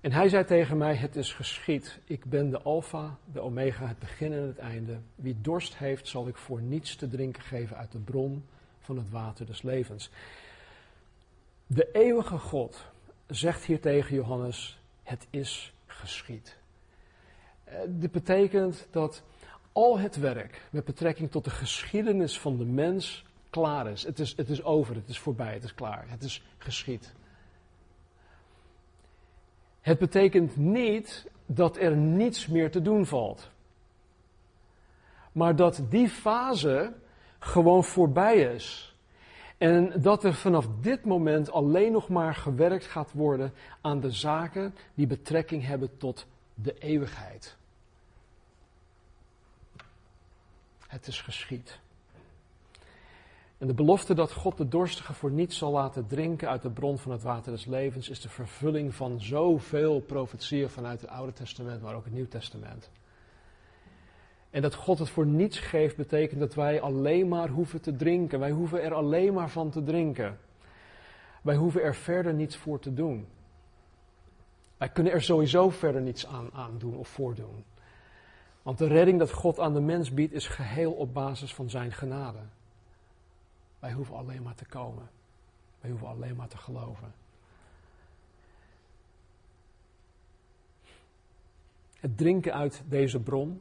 [0.00, 1.98] En hij zei tegen mij: Het is geschied.
[2.04, 5.00] Ik ben de Alpha, de Omega, het begin en het einde.
[5.14, 8.44] Wie dorst heeft, zal ik voor niets te drinken geven uit de bron
[8.86, 10.10] van het water des levens.
[11.66, 12.84] De eeuwige God
[13.26, 16.56] zegt hier tegen Johannes: Het is geschied.
[17.64, 19.22] Eh, dit betekent dat
[19.72, 24.02] al het werk met betrekking tot de geschiedenis van de mens klaar is.
[24.02, 27.14] Het is, het is over, het is voorbij, het is klaar, het is geschied.
[29.80, 33.50] Het betekent niet dat er niets meer te doen valt.
[35.32, 36.92] Maar dat die fase
[37.46, 38.94] gewoon voorbij is.
[39.58, 44.74] En dat er vanaf dit moment alleen nog maar gewerkt gaat worden aan de zaken
[44.94, 47.56] die betrekking hebben tot de eeuwigheid.
[50.86, 51.78] Het is geschied.
[53.58, 56.98] En de belofte dat God de dorstige voor niets zal laten drinken uit de bron
[56.98, 61.82] van het water des levens is de vervulling van zoveel profetieën vanuit het Oude Testament,
[61.82, 62.90] maar ook het Nieuw Testament.
[64.56, 68.38] En dat God het voor niets geeft, betekent dat wij alleen maar hoeven te drinken.
[68.38, 70.38] Wij hoeven er alleen maar van te drinken.
[71.42, 73.26] Wij hoeven er verder niets voor te doen.
[74.76, 77.64] Wij kunnen er sowieso verder niets aan, doen of voordoen.
[78.62, 81.92] Want de redding dat God aan de mens biedt is geheel op basis van zijn
[81.92, 82.40] genade.
[83.78, 85.08] Wij hoeven alleen maar te komen.
[85.80, 87.14] Wij hoeven alleen maar te geloven.
[92.00, 93.60] Het drinken uit deze bron,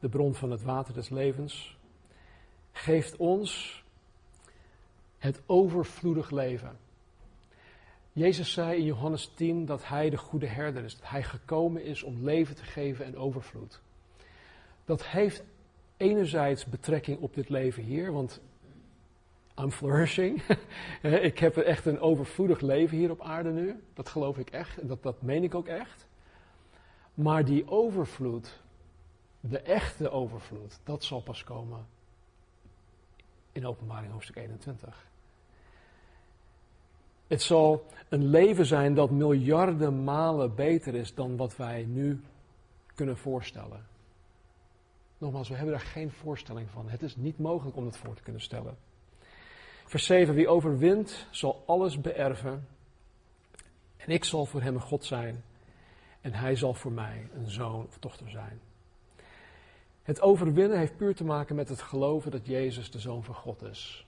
[0.00, 1.76] de bron van het water des levens,
[2.72, 3.82] geeft ons
[5.18, 6.78] het overvloedig leven.
[8.12, 12.02] Jezus zei in Johannes 10 dat Hij de goede herder is, dat Hij gekomen is
[12.02, 13.80] om leven te geven en overvloed.
[14.84, 15.42] Dat heeft
[15.96, 18.40] enerzijds betrekking op dit leven hier, want
[19.58, 20.42] I'm flourishing.
[21.30, 23.80] ik heb echt een overvloedig leven hier op aarde nu.
[23.94, 26.06] Dat geloof ik echt en dat, dat meen ik ook echt.
[27.14, 28.60] Maar die overvloed
[29.40, 31.86] de echte overvloed, dat zal pas komen
[33.52, 35.08] in openbaring hoofdstuk 21.
[37.26, 42.20] Het zal een leven zijn dat miljarden malen beter is dan wat wij nu
[42.94, 43.86] kunnen voorstellen.
[45.18, 46.88] Nogmaals, we hebben daar geen voorstelling van.
[46.88, 48.76] Het is niet mogelijk om dat voor te kunnen stellen.
[49.84, 50.34] Vers 7.
[50.34, 52.68] Wie overwint, zal alles beërven.
[53.96, 55.44] En ik zal voor hem een God zijn.
[56.20, 58.60] En hij zal voor mij een zoon of dochter zijn.
[60.10, 63.62] Het overwinnen heeft puur te maken met het geloven dat Jezus de zoon van God
[63.62, 64.06] is.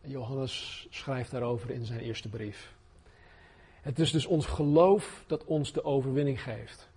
[0.00, 2.74] Johannes schrijft daarover in zijn eerste brief.
[3.80, 6.88] Het is dus ons geloof dat ons de overwinning geeft.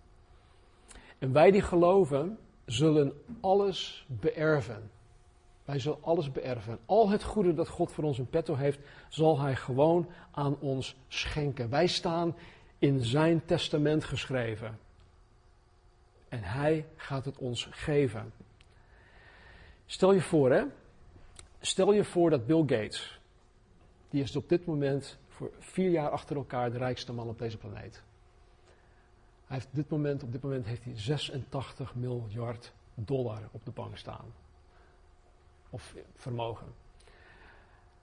[1.17, 4.91] En wij die geloven, zullen alles beërven.
[5.65, 6.79] Wij zullen alles beërven.
[6.85, 10.95] Al het goede dat God voor ons in petto heeft, zal Hij gewoon aan ons
[11.07, 11.69] schenken.
[11.69, 12.35] Wij staan
[12.79, 14.79] in Zijn testament geschreven.
[16.29, 18.33] En Hij gaat het ons geven.
[19.85, 20.63] Stel je voor, hè.
[21.59, 23.19] Stel je voor dat Bill Gates,
[24.09, 27.57] die is op dit moment voor vier jaar achter elkaar de rijkste man op deze
[27.57, 28.03] planeet.
[29.45, 33.97] Hij heeft dit moment, op dit moment heeft hij 86 miljard dollar op de bank
[33.97, 34.25] staan.
[35.69, 36.67] Of vermogen.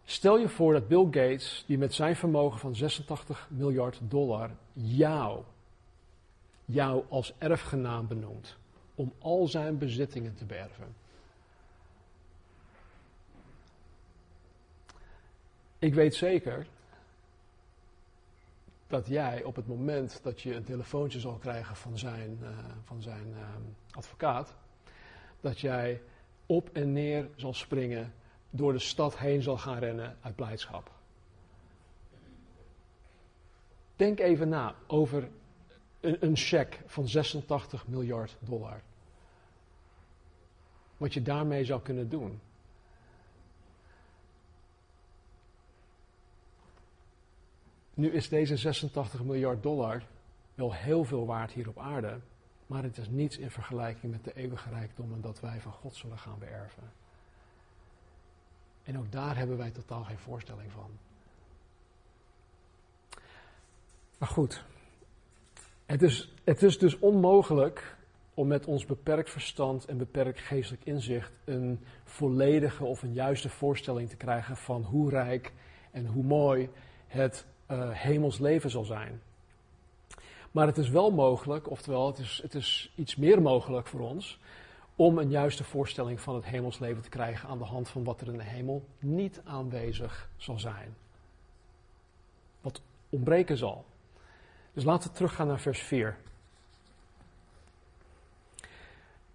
[0.04, 5.42] Stel je voor dat Bill Gates, die met zijn vermogen van 86 miljard dollar jou,
[6.66, 8.56] jou als erfgenaam benoemt.
[8.94, 10.94] Om al zijn bezittingen te beërven.
[15.78, 16.66] Ik weet zeker
[18.86, 22.48] dat jij op het moment dat je een telefoontje zal krijgen van zijn, uh,
[22.84, 23.48] van zijn uh,
[23.90, 24.54] advocaat,
[25.40, 26.02] dat jij
[26.46, 28.12] op en neer zal springen,
[28.50, 30.90] door de stad heen zal gaan rennen uit blijdschap.
[33.96, 35.28] Denk even na over
[36.00, 38.80] een, een cheque van 86 miljard dollar.
[40.96, 42.40] Wat je daarmee zou kunnen doen.
[47.94, 50.02] Nu is deze 86 miljard dollar
[50.54, 52.18] wel heel veel waard hier op aarde,
[52.66, 56.18] maar het is niets in vergelijking met de eeuwige rijkdommen dat wij van God zullen
[56.18, 56.92] gaan beërven.
[58.84, 60.90] En ook daar hebben wij totaal geen voorstelling van.
[64.18, 64.64] Maar goed,
[65.86, 67.96] het is, het is dus onmogelijk
[68.34, 74.08] om met ons beperkt verstand en beperkt geestelijk inzicht een volledige of een juiste voorstelling
[74.08, 75.52] te krijgen van hoe rijk
[75.90, 76.68] en hoe mooi
[77.06, 79.22] het uh, hemels leven zal zijn.
[80.50, 84.38] Maar het is wel mogelijk, oftewel het is, het is iets meer mogelijk voor ons,
[84.96, 88.28] om een juiste voorstelling van het hemelsleven te krijgen aan de hand van wat er
[88.28, 90.96] in de hemel niet aanwezig zal zijn.
[92.60, 93.84] Wat ontbreken zal.
[94.76, 96.16] Dus laten we teruggaan naar vers 4.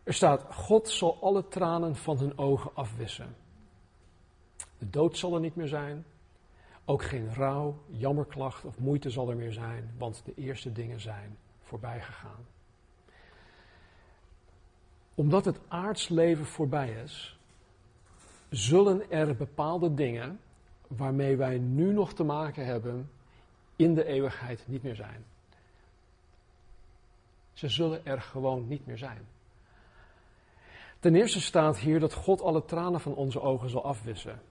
[0.03, 3.35] Er staat: God zal alle tranen van hun ogen afwissen.
[4.77, 6.05] De dood zal er niet meer zijn.
[6.85, 11.37] Ook geen rouw, jammerklacht of moeite zal er meer zijn, want de eerste dingen zijn
[11.61, 12.45] voorbij gegaan.
[15.15, 17.39] Omdat het aardsleven voorbij is,
[18.49, 20.39] zullen er bepaalde dingen
[20.87, 23.11] waarmee wij nu nog te maken hebben,
[23.75, 25.25] in de eeuwigheid niet meer zijn.
[27.61, 29.27] Ze zullen er gewoon niet meer zijn.
[30.99, 34.41] Ten eerste staat hier dat God alle tranen van onze ogen zal afwissen.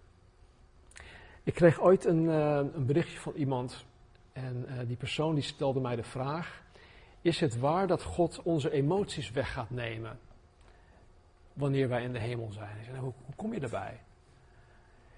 [1.43, 3.85] Ik kreeg ooit een, uh, een berichtje van iemand
[4.33, 6.63] en uh, die persoon die stelde mij de vraag:
[7.21, 10.19] Is het waar dat God onze emoties weg gaat nemen
[11.53, 12.77] wanneer wij in de hemel zijn?
[12.77, 14.01] Ik zei, nou, hoe, hoe kom je daarbij?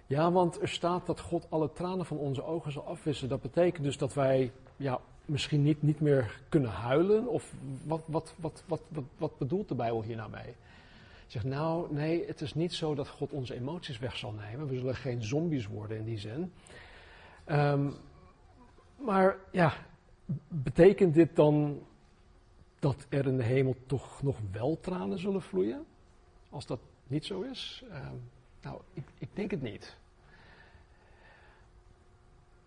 [0.06, 3.28] Ja, want er staat dat God alle tranen van onze ogen zal afwissen.
[3.28, 7.26] Dat betekent dus dat wij ja, misschien niet, niet meer kunnen huilen?
[7.26, 7.52] Of
[7.84, 10.54] wat, wat, wat, wat, wat, wat bedoelt de Bijbel hier nou mee?
[11.26, 14.68] Zegt nou, nee, het is niet zo dat God onze emoties weg zal nemen.
[14.68, 16.52] We zullen geen zombies worden in die zin.
[17.50, 17.94] Um,
[18.96, 19.74] maar ja,
[20.48, 21.82] betekent dit dan
[22.78, 25.84] dat er in de hemel toch nog wel tranen zullen vloeien?
[26.50, 27.84] Als dat niet zo is?
[27.90, 28.22] Um,
[28.62, 29.96] nou, ik, ik denk het niet.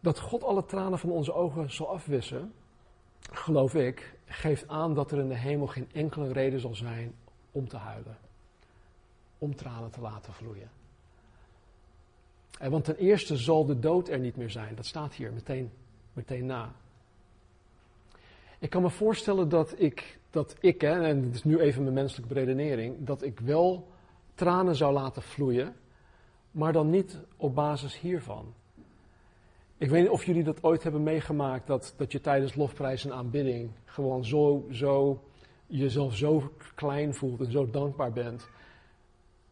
[0.05, 2.53] Dat God alle tranen van onze ogen zal afwissen,
[3.31, 7.15] geloof ik, geeft aan dat er in de hemel geen enkele reden zal zijn
[7.51, 8.17] om te huilen
[9.37, 10.69] om tranen te laten vloeien.
[12.59, 14.75] En want ten eerste zal de dood er niet meer zijn.
[14.75, 15.71] Dat staat hier meteen,
[16.13, 16.71] meteen na.
[18.59, 21.93] Ik kan me voorstellen dat ik, dat ik hè, en het is nu even mijn
[21.93, 23.87] menselijke beredenering, dat ik wel
[24.35, 25.75] tranen zou laten vloeien,
[26.51, 28.53] maar dan niet op basis hiervan.
[29.77, 33.13] Ik weet niet of jullie dat ooit hebben meegemaakt, dat, dat je tijdens lofprijs en
[33.13, 35.23] aanbidding gewoon zo, zo
[35.67, 38.47] jezelf zo klein voelt en zo dankbaar bent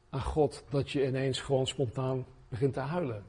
[0.09, 3.23] aan God dat je ineens gewoon spontaan begint te huilen.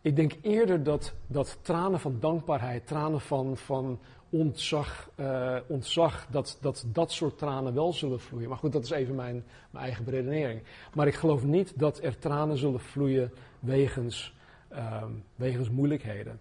[0.00, 3.98] Ik denk eerder dat, dat tranen van dankbaarheid, tranen van, van
[4.30, 8.48] ontzag, uh, ontzag dat, dat dat soort tranen wel zullen vloeien.
[8.48, 10.62] Maar goed, dat is even mijn, mijn eigen beredenering.
[10.94, 14.34] Maar ik geloof niet dat er tranen zullen vloeien wegens,
[14.72, 15.04] uh,
[15.34, 16.40] wegens moeilijkheden.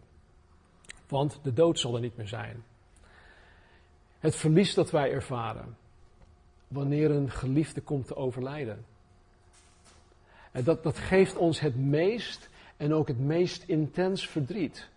[1.08, 2.64] Want de dood zal er niet meer zijn.
[4.20, 5.78] Het verlies dat wij ervaren
[6.68, 8.86] wanneer een geliefde komt te overlijden.
[10.52, 14.90] En dat, dat geeft ons het meest en ook het meest intens verdriet.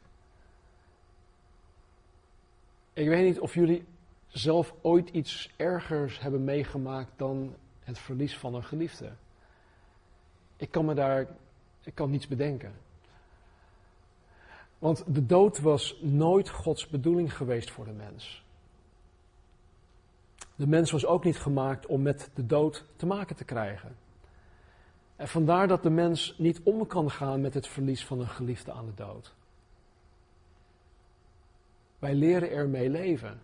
[2.93, 3.85] Ik weet niet of jullie
[4.29, 9.13] zelf ooit iets ergers hebben meegemaakt dan het verlies van een geliefde.
[10.57, 11.27] Ik kan me daar,
[11.83, 12.84] ik kan niets bedenken.
[14.85, 18.45] Want de dood was nooit Gods bedoeling geweest voor de mens.
[20.57, 23.97] De mens was ook niet gemaakt om met de dood te maken te krijgen.
[25.17, 28.73] En vandaar dat de mens niet om kan gaan met het verlies van een geliefde
[28.73, 29.35] aan de dood.
[31.99, 33.41] Wij leren ermee leven.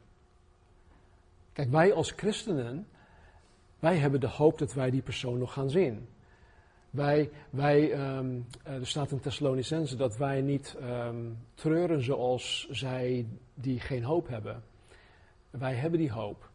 [1.53, 2.89] Kijk, wij als christenen,
[3.79, 6.09] wij hebben de hoop dat wij die persoon nog gaan zien.
[6.91, 13.81] Wij, wij um, er staat in Thessalonicense dat wij niet um, treuren zoals zij die
[13.81, 14.63] geen hoop hebben.
[15.51, 16.51] Wij hebben die hoop.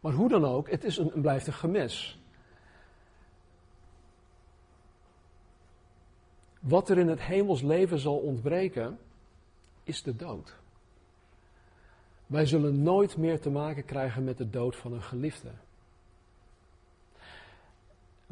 [0.00, 2.20] Maar hoe dan ook, het is een, blijft een gemis.
[6.60, 8.98] Wat er in het hemels leven zal ontbreken,
[9.84, 10.56] is de dood.
[12.26, 15.50] Wij zullen nooit meer te maken krijgen met de dood van een geliefde.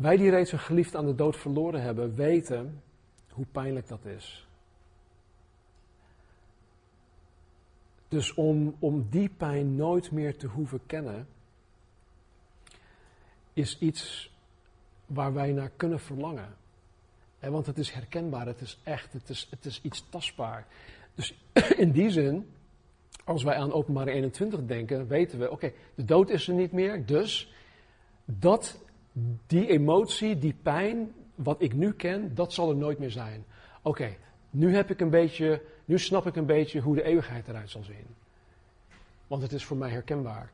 [0.00, 2.82] Wij die reeds een geliefde aan de dood verloren hebben, weten
[3.30, 4.46] hoe pijnlijk dat is.
[8.08, 11.28] Dus om, om die pijn nooit meer te hoeven kennen,
[13.52, 14.32] is iets
[15.06, 16.56] waar wij naar kunnen verlangen.
[17.38, 20.66] want het is herkenbaar, het is echt, het is, het is iets tastbaar.
[21.14, 21.34] Dus
[21.84, 22.50] in die zin,
[23.24, 27.06] als wij aan openbare 21 denken, weten we, oké, de dood is er niet meer,
[27.06, 27.52] dus
[28.24, 28.78] dat,
[29.46, 33.44] die emotie, die pijn, wat ik nu ken, dat zal er nooit meer zijn.
[33.82, 34.16] Oké,
[34.50, 37.82] nu heb ik een beetje, nu snap ik een beetje hoe de eeuwigheid eruit zal
[37.82, 38.06] zien.
[39.26, 40.50] Want het is voor mij herkenbaar.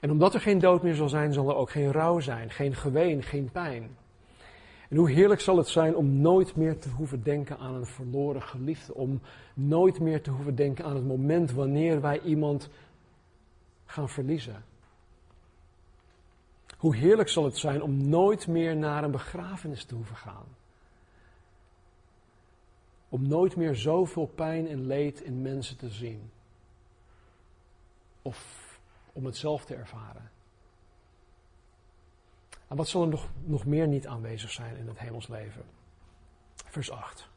[0.00, 2.74] En omdat er geen dood meer zal zijn, zal er ook geen rouw zijn, geen
[2.74, 3.96] geween, geen pijn.
[4.88, 8.42] En hoe heerlijk zal het zijn om nooit meer te hoeven denken aan een verloren
[8.42, 8.94] geliefde.
[8.94, 9.20] Om
[9.54, 12.68] nooit meer te hoeven denken aan het moment wanneer wij iemand
[13.84, 14.64] gaan verliezen.
[16.80, 20.46] Hoe heerlijk zal het zijn om nooit meer naar een begrafenis te hoeven gaan.
[23.08, 26.30] Om nooit meer zoveel pijn en leed in mensen te zien.
[28.22, 28.78] Of
[29.12, 30.30] om het zelf te ervaren.
[32.68, 35.64] En wat zal er nog, nog meer niet aanwezig zijn in het hemelsleven?
[36.54, 37.28] Vers 8.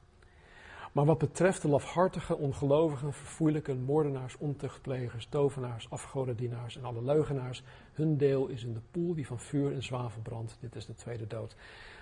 [0.94, 7.64] Maar wat betreft de lafhartige, ongelovigen, verfoeilijke, moordenaars, ontuchtplegers, tovenaars, afgodendienaars en alle leugenaars,
[7.94, 10.58] hun deel is in de poel die van vuur en zwavel brandt.
[10.60, 11.56] Dit is de tweede dood.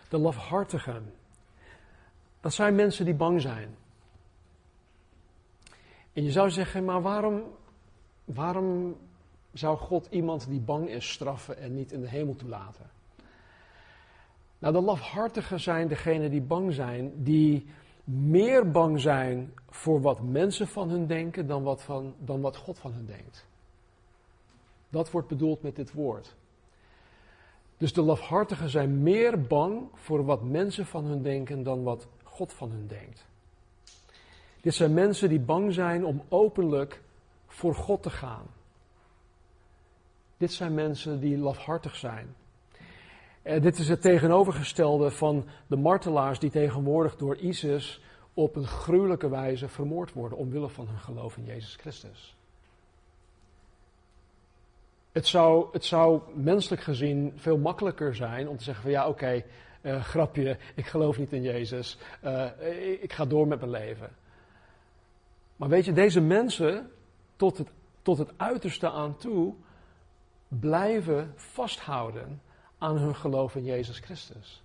[0.10, 1.14] De lafhartigen,
[2.42, 3.76] dat zijn mensen die bang zijn.
[6.14, 7.44] En je zou zeggen, maar waarom,
[8.26, 8.98] waarom
[9.54, 12.90] zou God iemand die bang is straffen en niet in de hemel toelaten?
[14.60, 17.66] Nou, de lafhartigen zijn degenen die bang zijn, die
[18.04, 22.80] meer bang zijn voor wat mensen van hun denken dan wat, van, dan wat God
[22.80, 23.46] van hun denkt.
[24.90, 26.36] Dat wordt bedoeld met dit woord.
[27.78, 32.54] Dus de lafhartigen zijn meer bang voor wat mensen van hun denken dan wat God
[32.54, 33.26] van hun denkt.
[34.62, 37.02] Dit zijn mensen die bang zijn om openlijk
[37.48, 38.46] voor God te gaan.
[40.38, 42.36] Dit zijn mensen die lafhartig zijn.
[43.44, 48.02] Uh, dit is het tegenovergestelde van de martelaars die tegenwoordig door ISIS
[48.34, 52.36] op een gruwelijke wijze vermoord worden omwille van hun geloof in Jezus Christus.
[55.12, 59.44] Het zou, het zou menselijk gezien veel makkelijker zijn om te zeggen van ja oké,
[59.82, 62.46] eh, grapje, ik geloof niet in Jezus, uh,
[63.02, 64.10] ik ga door met mijn leven.
[65.56, 66.92] Maar weet je, deze mensen
[67.36, 67.68] tot het,
[68.02, 69.54] tot het uiterste aan toe
[70.48, 72.42] blijven vasthouden
[72.82, 74.64] aan hun geloof in Jezus Christus.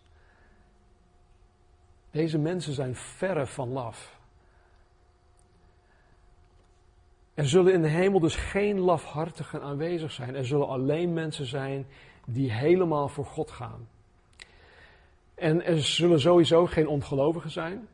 [2.11, 4.19] Deze mensen zijn verre van laf.
[7.35, 10.35] Er zullen in de hemel dus geen lafhartigen aanwezig zijn.
[10.35, 11.87] Er zullen alleen mensen zijn
[12.27, 13.89] die helemaal voor God gaan.
[15.35, 17.89] En er zullen sowieso geen ongelovigen zijn.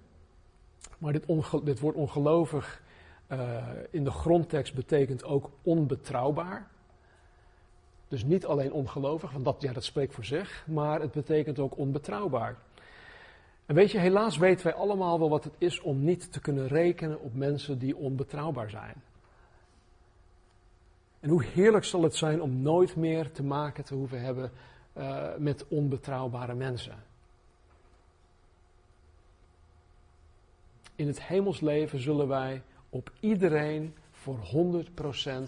[0.98, 1.26] Maar dit,
[1.64, 2.82] dit woord ongelovig
[3.28, 6.70] uh, in de grondtekst betekent ook onbetrouwbaar.
[8.12, 11.76] Dus niet alleen ongelovig, want dat, ja, dat spreekt voor zich, maar het betekent ook
[11.76, 12.56] onbetrouwbaar.
[13.66, 16.68] En weet je, helaas weten wij allemaal wel wat het is om niet te kunnen
[16.68, 18.94] rekenen op mensen die onbetrouwbaar zijn.
[21.20, 24.50] En hoe heerlijk zal het zijn om nooit meer te maken te hoeven hebben
[24.96, 27.04] uh, met onbetrouwbare mensen.
[30.94, 34.38] In het hemelsleven zullen wij op iedereen voor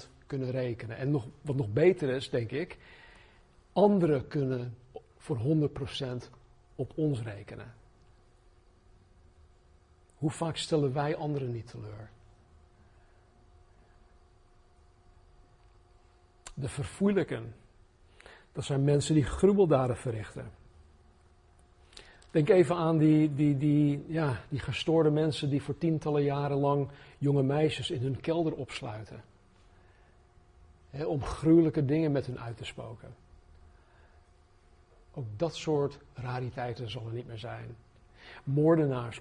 [0.07, 0.97] 100% kunnen rekenen.
[0.97, 2.79] En nog, wat nog beter is, denk ik,
[3.73, 4.77] anderen kunnen
[5.17, 6.31] voor 100%
[6.75, 7.75] op ons rekenen.
[10.15, 12.11] Hoe vaak stellen wij anderen niet teleur?
[16.55, 17.55] De verfoeilijken,
[18.53, 20.51] dat zijn mensen die gruweldaden verrichten.
[22.31, 26.89] Denk even aan die, die, die, ja, die gestoorde mensen die voor tientallen jaren lang
[27.19, 29.23] jonge meisjes in hun kelder opsluiten.
[31.07, 33.15] Om gruwelijke dingen met hun uit te spoken.
[35.15, 37.77] Ook dat soort rariteiten zullen niet meer zijn.
[38.45, 39.21] Moordenaars,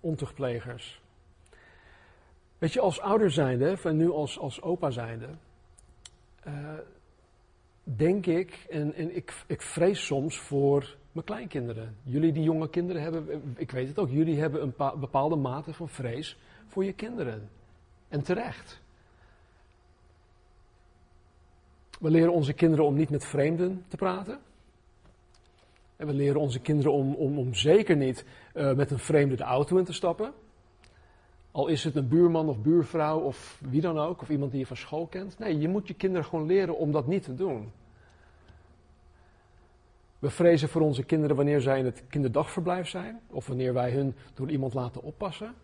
[0.00, 1.00] ontuchtplegers.
[2.58, 5.28] Weet je, als ouder zijnde, en nu als, als opa zijnde,
[6.46, 6.74] uh,
[7.82, 11.96] denk ik, en, en ik, ik vrees soms voor mijn kleinkinderen.
[12.02, 15.88] Jullie die jonge kinderen hebben, ik weet het ook, jullie hebben een bepaalde mate van
[15.88, 17.48] vrees voor je kinderen.
[18.08, 18.80] En terecht.
[21.98, 24.38] We leren onze kinderen om niet met vreemden te praten.
[25.96, 28.24] En we leren onze kinderen om, om, om zeker niet
[28.54, 30.32] uh, met een vreemde de auto in te stappen.
[31.50, 34.66] Al is het een buurman of buurvrouw of wie dan ook, of iemand die je
[34.66, 35.38] van school kent.
[35.38, 37.72] Nee, je moet je kinderen gewoon leren om dat niet te doen.
[40.18, 44.14] We vrezen voor onze kinderen wanneer zij in het kinderdagverblijf zijn, of wanneer wij hun
[44.34, 45.54] door iemand laten oppassen.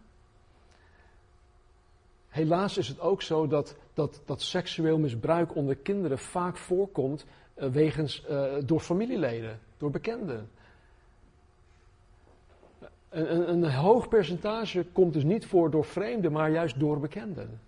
[2.34, 7.26] Helaas is het ook zo dat, dat, dat seksueel misbruik onder kinderen vaak voorkomt
[7.56, 10.50] uh, wegens, uh, door familieleden, door bekenden.
[13.08, 17.60] Een, een, een hoog percentage komt dus niet voor door vreemden, maar juist door bekenden.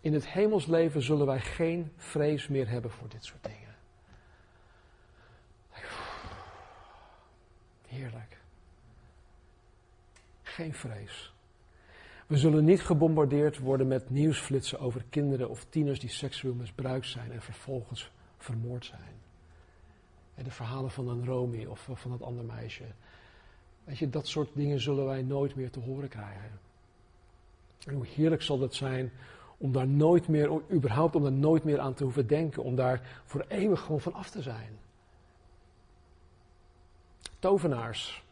[0.00, 3.74] In het hemelsleven zullen wij geen vrees meer hebben voor dit soort dingen.
[7.86, 8.35] Heerlijk.
[10.56, 11.34] Geen vrees.
[12.26, 17.32] We zullen niet gebombardeerd worden met nieuwsflitsen over kinderen of tieners die seksueel misbruikt zijn
[17.32, 19.14] en vervolgens vermoord zijn.
[20.34, 22.84] En de verhalen van een Romy of van dat andere meisje.
[23.84, 26.60] Weet je, dat soort dingen zullen wij nooit meer te horen krijgen.
[27.86, 29.12] En hoe heerlijk zal dat zijn
[29.56, 32.62] om daar nooit meer, überhaupt om daar nooit meer aan te hoeven denken.
[32.62, 34.78] Om daar voor eeuwig gewoon van af te zijn.
[37.38, 38.24] Tovenaars.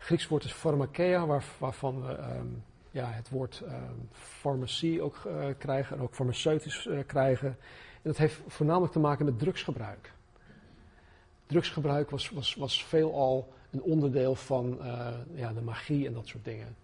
[0.00, 2.46] Grieks woord is pharmakeia, waar, waarvan we ehm,
[2.90, 7.48] ja, het woord um, farmacie ook uh, krijgen en ook farmaceutisch uh, krijgen.
[7.92, 10.12] En dat heeft voornamelijk te maken met drugsgebruik.
[11.46, 16.44] Drugsgebruik was, was, was veelal een onderdeel van uh, ja, de magie en dat soort
[16.44, 16.76] dingen.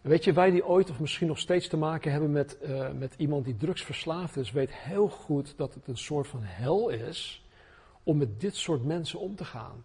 [0.00, 2.58] Weet je, wij die ooit of misschien nog steeds te maken hebben met,
[2.98, 7.44] met iemand die drugsverslaafd is, weet heel goed dat het een soort van hel is
[8.02, 9.84] om met dit soort mensen om te gaan.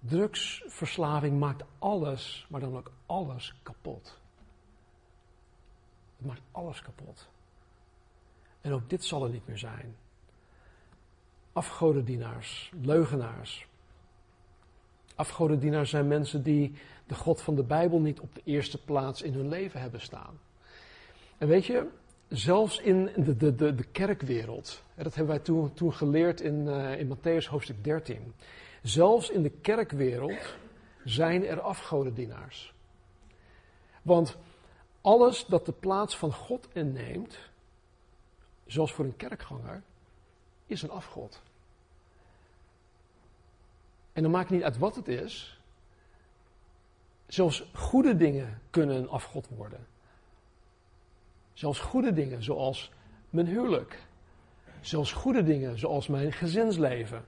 [0.00, 4.18] Drugsverslaving maakt alles, maar dan ook alles kapot.
[6.16, 7.28] Het maakt alles kapot.
[8.60, 9.96] En ook dit zal er niet meer zijn.
[11.52, 13.66] Afgodendienaars, leugenaars.
[15.14, 16.72] Afgodendienaars zijn mensen die
[17.06, 20.40] de God van de Bijbel niet op de eerste plaats in hun leven hebben staan.
[21.38, 21.86] En weet je,
[22.28, 26.98] zelfs in de, de, de, de kerkwereld, dat hebben wij toen, toen geleerd in, uh,
[26.98, 28.34] in Matthäus hoofdstuk 13.
[28.82, 30.56] Zelfs in de kerkwereld
[31.04, 32.74] zijn er afgodendienaars.
[34.02, 34.36] Want
[35.00, 37.38] alles dat de plaats van God inneemt,
[38.66, 39.82] zoals voor een kerkganger,
[40.66, 41.42] is een afgod.
[44.12, 45.60] En dan maakt het niet uit wat het is.
[47.26, 49.86] Zelfs goede dingen kunnen een afgod worden.
[51.52, 52.92] Zelfs goede dingen zoals
[53.30, 54.06] mijn huwelijk.
[54.80, 57.24] Zelfs goede dingen zoals mijn gezinsleven.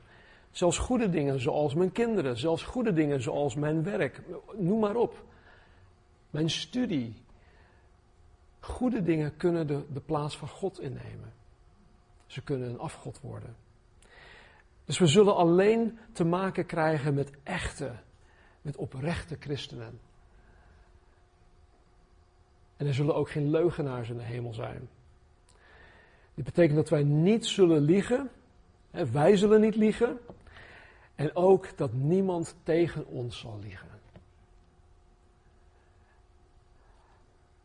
[0.51, 2.37] Zelfs goede dingen zoals mijn kinderen.
[2.37, 4.23] Zelfs goede dingen zoals mijn werk.
[4.57, 5.25] Noem maar op.
[6.31, 7.15] Mijn studie.
[8.61, 11.33] Goede dingen kunnen de, de plaats van God innemen.
[12.27, 13.57] Ze kunnen een afgod worden.
[14.85, 17.93] Dus we zullen alleen te maken krijgen met echte,
[18.63, 20.01] met oprechte christenen.
[22.77, 24.89] En er zullen ook geen leugenaars in de hemel zijn.
[26.35, 28.31] Dit betekent dat wij niet zullen liegen.
[28.91, 30.19] Wij zullen niet liegen.
[31.21, 33.89] En ook dat niemand tegen ons zal liegen.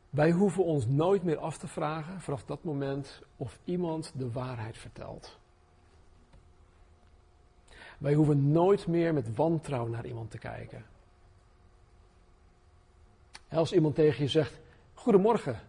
[0.10, 4.78] Wij hoeven ons nooit meer af te vragen vanaf dat moment of iemand de waarheid
[4.78, 5.38] vertelt.
[7.98, 10.86] Wij hoeven nooit meer met wantrouwen naar iemand te kijken.
[13.50, 14.60] Als iemand tegen je zegt:
[14.94, 15.60] Goedemorgen,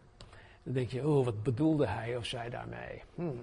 [0.62, 3.02] dan denk je: Oh, wat bedoelde hij of zij daarmee?
[3.14, 3.40] Hmm.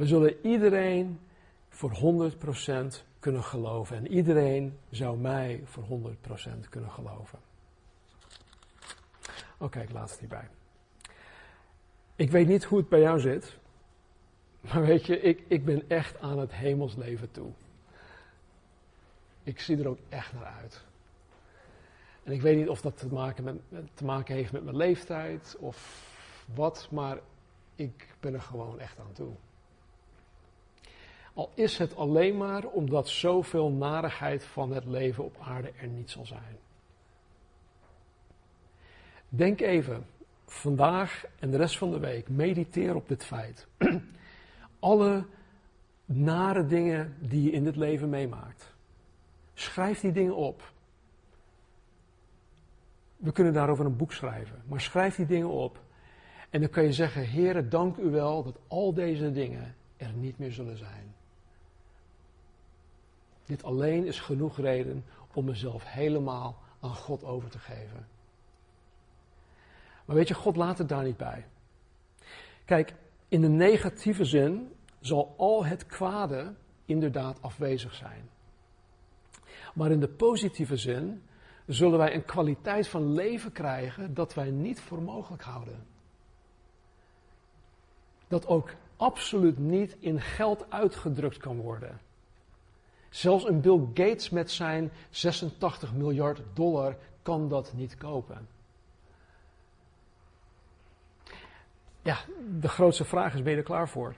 [0.00, 1.20] We zullen iedereen
[1.68, 2.32] voor
[2.92, 3.96] 100% kunnen geloven.
[3.96, 7.38] En iedereen zou mij voor 100% kunnen geloven.
[9.58, 10.48] Oké, ik laat het hierbij.
[12.16, 13.58] Ik weet niet hoe het bij jou zit.
[14.60, 17.50] Maar weet je, ik, ik ben echt aan het hemelsleven toe.
[19.42, 20.84] Ik zie er ook echt naar uit.
[22.22, 23.56] En ik weet niet of dat te maken, met,
[23.94, 26.06] te maken heeft met mijn leeftijd of
[26.54, 27.18] wat, maar
[27.74, 29.32] ik ben er gewoon echt aan toe.
[31.34, 36.10] Al is het alleen maar omdat zoveel narigheid van het leven op aarde er niet
[36.10, 36.58] zal zijn.
[39.28, 40.06] Denk even,
[40.46, 43.66] vandaag en de rest van de week, mediteer op dit feit.
[44.78, 45.24] Alle
[46.04, 48.72] nare dingen die je in dit leven meemaakt.
[49.54, 50.72] Schrijf die dingen op.
[53.16, 55.80] We kunnen daarover een boek schrijven, maar schrijf die dingen op.
[56.50, 60.38] En dan kan je zeggen, Heere, dank u wel dat al deze dingen er niet
[60.38, 61.14] meer zullen zijn.
[63.50, 68.06] Dit alleen is genoeg reden om mezelf helemaal aan God over te geven.
[70.04, 71.46] Maar weet je, God laat het daar niet bij.
[72.64, 72.94] Kijk,
[73.28, 78.30] in de negatieve zin zal al het kwade inderdaad afwezig zijn.
[79.74, 81.22] Maar in de positieve zin
[81.66, 85.86] zullen wij een kwaliteit van leven krijgen dat wij niet voor mogelijk houden.
[88.28, 92.00] Dat ook absoluut niet in geld uitgedrukt kan worden.
[93.10, 98.48] Zelfs een Bill Gates met zijn 86 miljard dollar kan dat niet kopen.
[102.02, 102.18] Ja,
[102.60, 104.14] de grootste vraag is: ben je er klaar voor?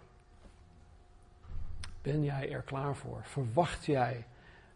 [2.02, 3.20] Ben jij er klaar voor?
[3.22, 4.26] Verwacht jij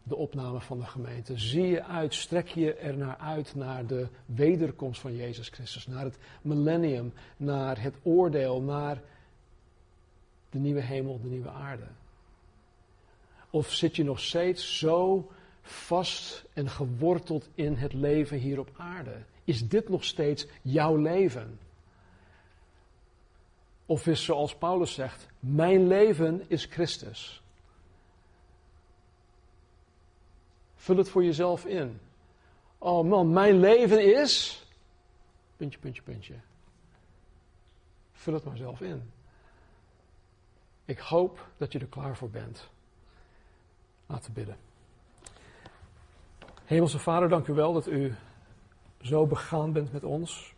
[0.02, 1.38] de opname van de gemeente?
[1.38, 6.04] Zie je uit, strek je er naar uit naar de wederkomst van Jezus Christus, naar
[6.04, 9.02] het millennium, naar het oordeel, naar
[10.50, 11.86] de nieuwe hemel, de nieuwe aarde?
[13.56, 15.30] Of zit je nog steeds zo
[15.62, 19.22] vast en geworteld in het leven hier op aarde?
[19.44, 21.58] Is dit nog steeds jouw leven?
[23.86, 27.42] Of is zoals Paulus zegt, mijn leven is Christus.
[30.76, 32.00] Vul het voor jezelf in.
[32.78, 34.64] Oh man, mijn leven is.
[35.56, 36.34] Puntje, puntje, puntje.
[38.12, 39.10] Vul het maar zelf in.
[40.84, 42.74] Ik hoop dat je er klaar voor bent.
[44.06, 44.56] Laten we bidden.
[46.64, 48.14] Hemelse Vader, dank u wel dat u
[49.00, 50.54] zo begaan bent met ons.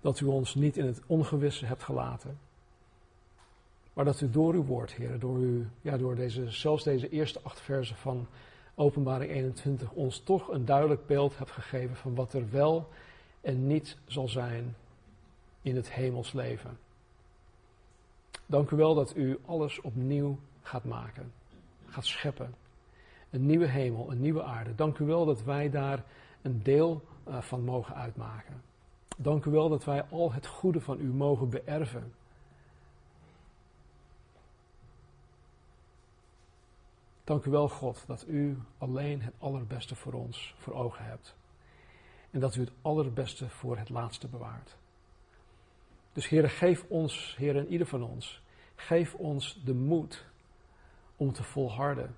[0.00, 2.38] Dat u ons niet in het ongewisse hebt gelaten.
[3.92, 7.40] Maar dat u door uw woord, Heer, door, u, ja, door deze, zelfs deze eerste
[7.42, 8.26] acht versen van
[8.74, 12.88] Openbaring 21, ons toch een duidelijk beeld hebt gegeven van wat er wel
[13.40, 14.76] en niet zal zijn
[15.62, 16.78] in het hemels leven.
[18.46, 21.32] Dank u wel dat u alles opnieuw gaat maken
[21.90, 22.54] gaat scheppen.
[23.30, 24.74] Een nieuwe hemel, een nieuwe aarde.
[24.74, 26.04] Dank u wel dat wij daar
[26.42, 28.62] een deel uh, van mogen uitmaken.
[29.16, 32.12] Dank u wel dat wij al het goede van u mogen beërven.
[37.24, 41.34] Dank u wel, God, dat u alleen het allerbeste voor ons voor ogen hebt.
[42.30, 44.76] En dat u het allerbeste voor het laatste bewaart.
[46.12, 48.42] Dus Heer, geef ons, Heer, en ieder van ons,
[48.74, 50.24] geef ons de moed
[51.20, 52.14] om te volharden.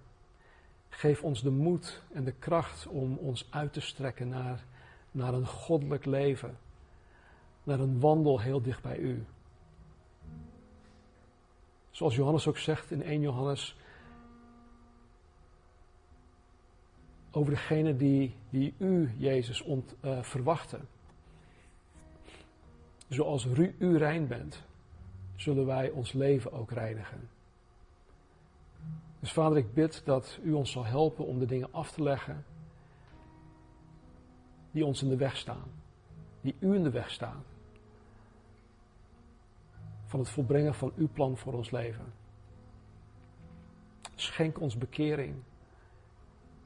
[0.88, 4.64] Geef ons de moed en de kracht om ons uit te strekken naar,
[5.10, 6.58] naar een goddelijk leven.
[7.62, 9.24] Naar een wandel heel dicht bij U.
[11.90, 13.76] Zoals Johannes ook zegt in 1 Johannes.
[17.30, 20.88] Over degene die, die U, Jezus, ont, uh, verwachten.
[23.08, 23.46] Zoals
[23.78, 24.62] u rein bent,
[25.36, 27.31] zullen wij ons leven ook reinigen.
[29.22, 32.44] Dus vader, ik bid dat u ons zal helpen om de dingen af te leggen
[34.70, 35.70] die ons in de weg staan,
[36.40, 37.44] die u in de weg staan.
[40.04, 42.12] Van het volbrengen van uw plan voor ons leven.
[44.14, 45.34] Schenk ons bekering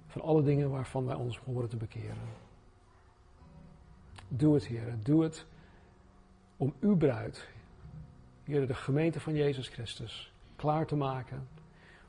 [0.06, 2.28] van alle dingen waarvan wij ons horen te bekeren.
[4.28, 4.98] Doe het, Heer.
[5.02, 5.46] Doe het
[6.56, 7.48] om uw bruid,
[8.44, 11.48] Heer, de gemeente van Jezus Christus, klaar te maken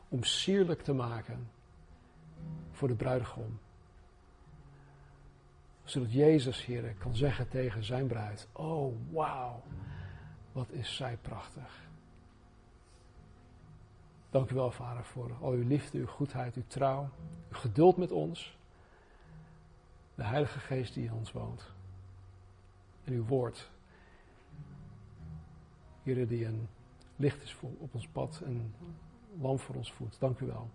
[0.10, 1.50] om sierlijk te maken
[2.72, 3.60] voor de bruidegom.
[5.84, 9.64] Zodat Jezus, Heer, kan zeggen tegen zijn bruid: Oh, wauw,
[10.52, 11.86] wat is zij prachtig.
[14.30, 17.10] Dank u wel, Vader, voor al uw liefde, uw goedheid, uw trouw,
[17.50, 18.58] uw geduld met ons.
[20.16, 21.72] De Heilige Geest die in ons woont.
[23.04, 23.70] En uw woord.
[26.04, 26.68] Heer, die een
[27.16, 28.74] licht is op ons pad en
[29.42, 30.20] lamp voor ons voet.
[30.20, 30.70] Dank u wel.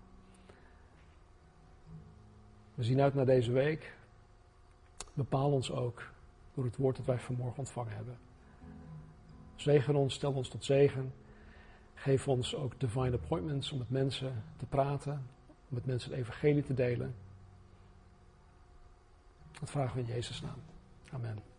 [2.74, 3.94] We zien uit naar deze week.
[5.14, 6.10] Bepaal ons ook
[6.54, 8.18] door het woord dat wij vanmorgen ontvangen hebben.
[9.56, 11.12] Zegen ons, stel ons tot zegen.
[11.94, 15.12] Geef ons ook divine appointments om met mensen te praten,
[15.48, 17.14] om met mensen het evangelie te delen.
[19.60, 20.62] Dat vragen we in Jezus' naam.
[21.12, 21.51] Amen.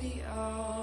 [0.00, 0.77] Be alright.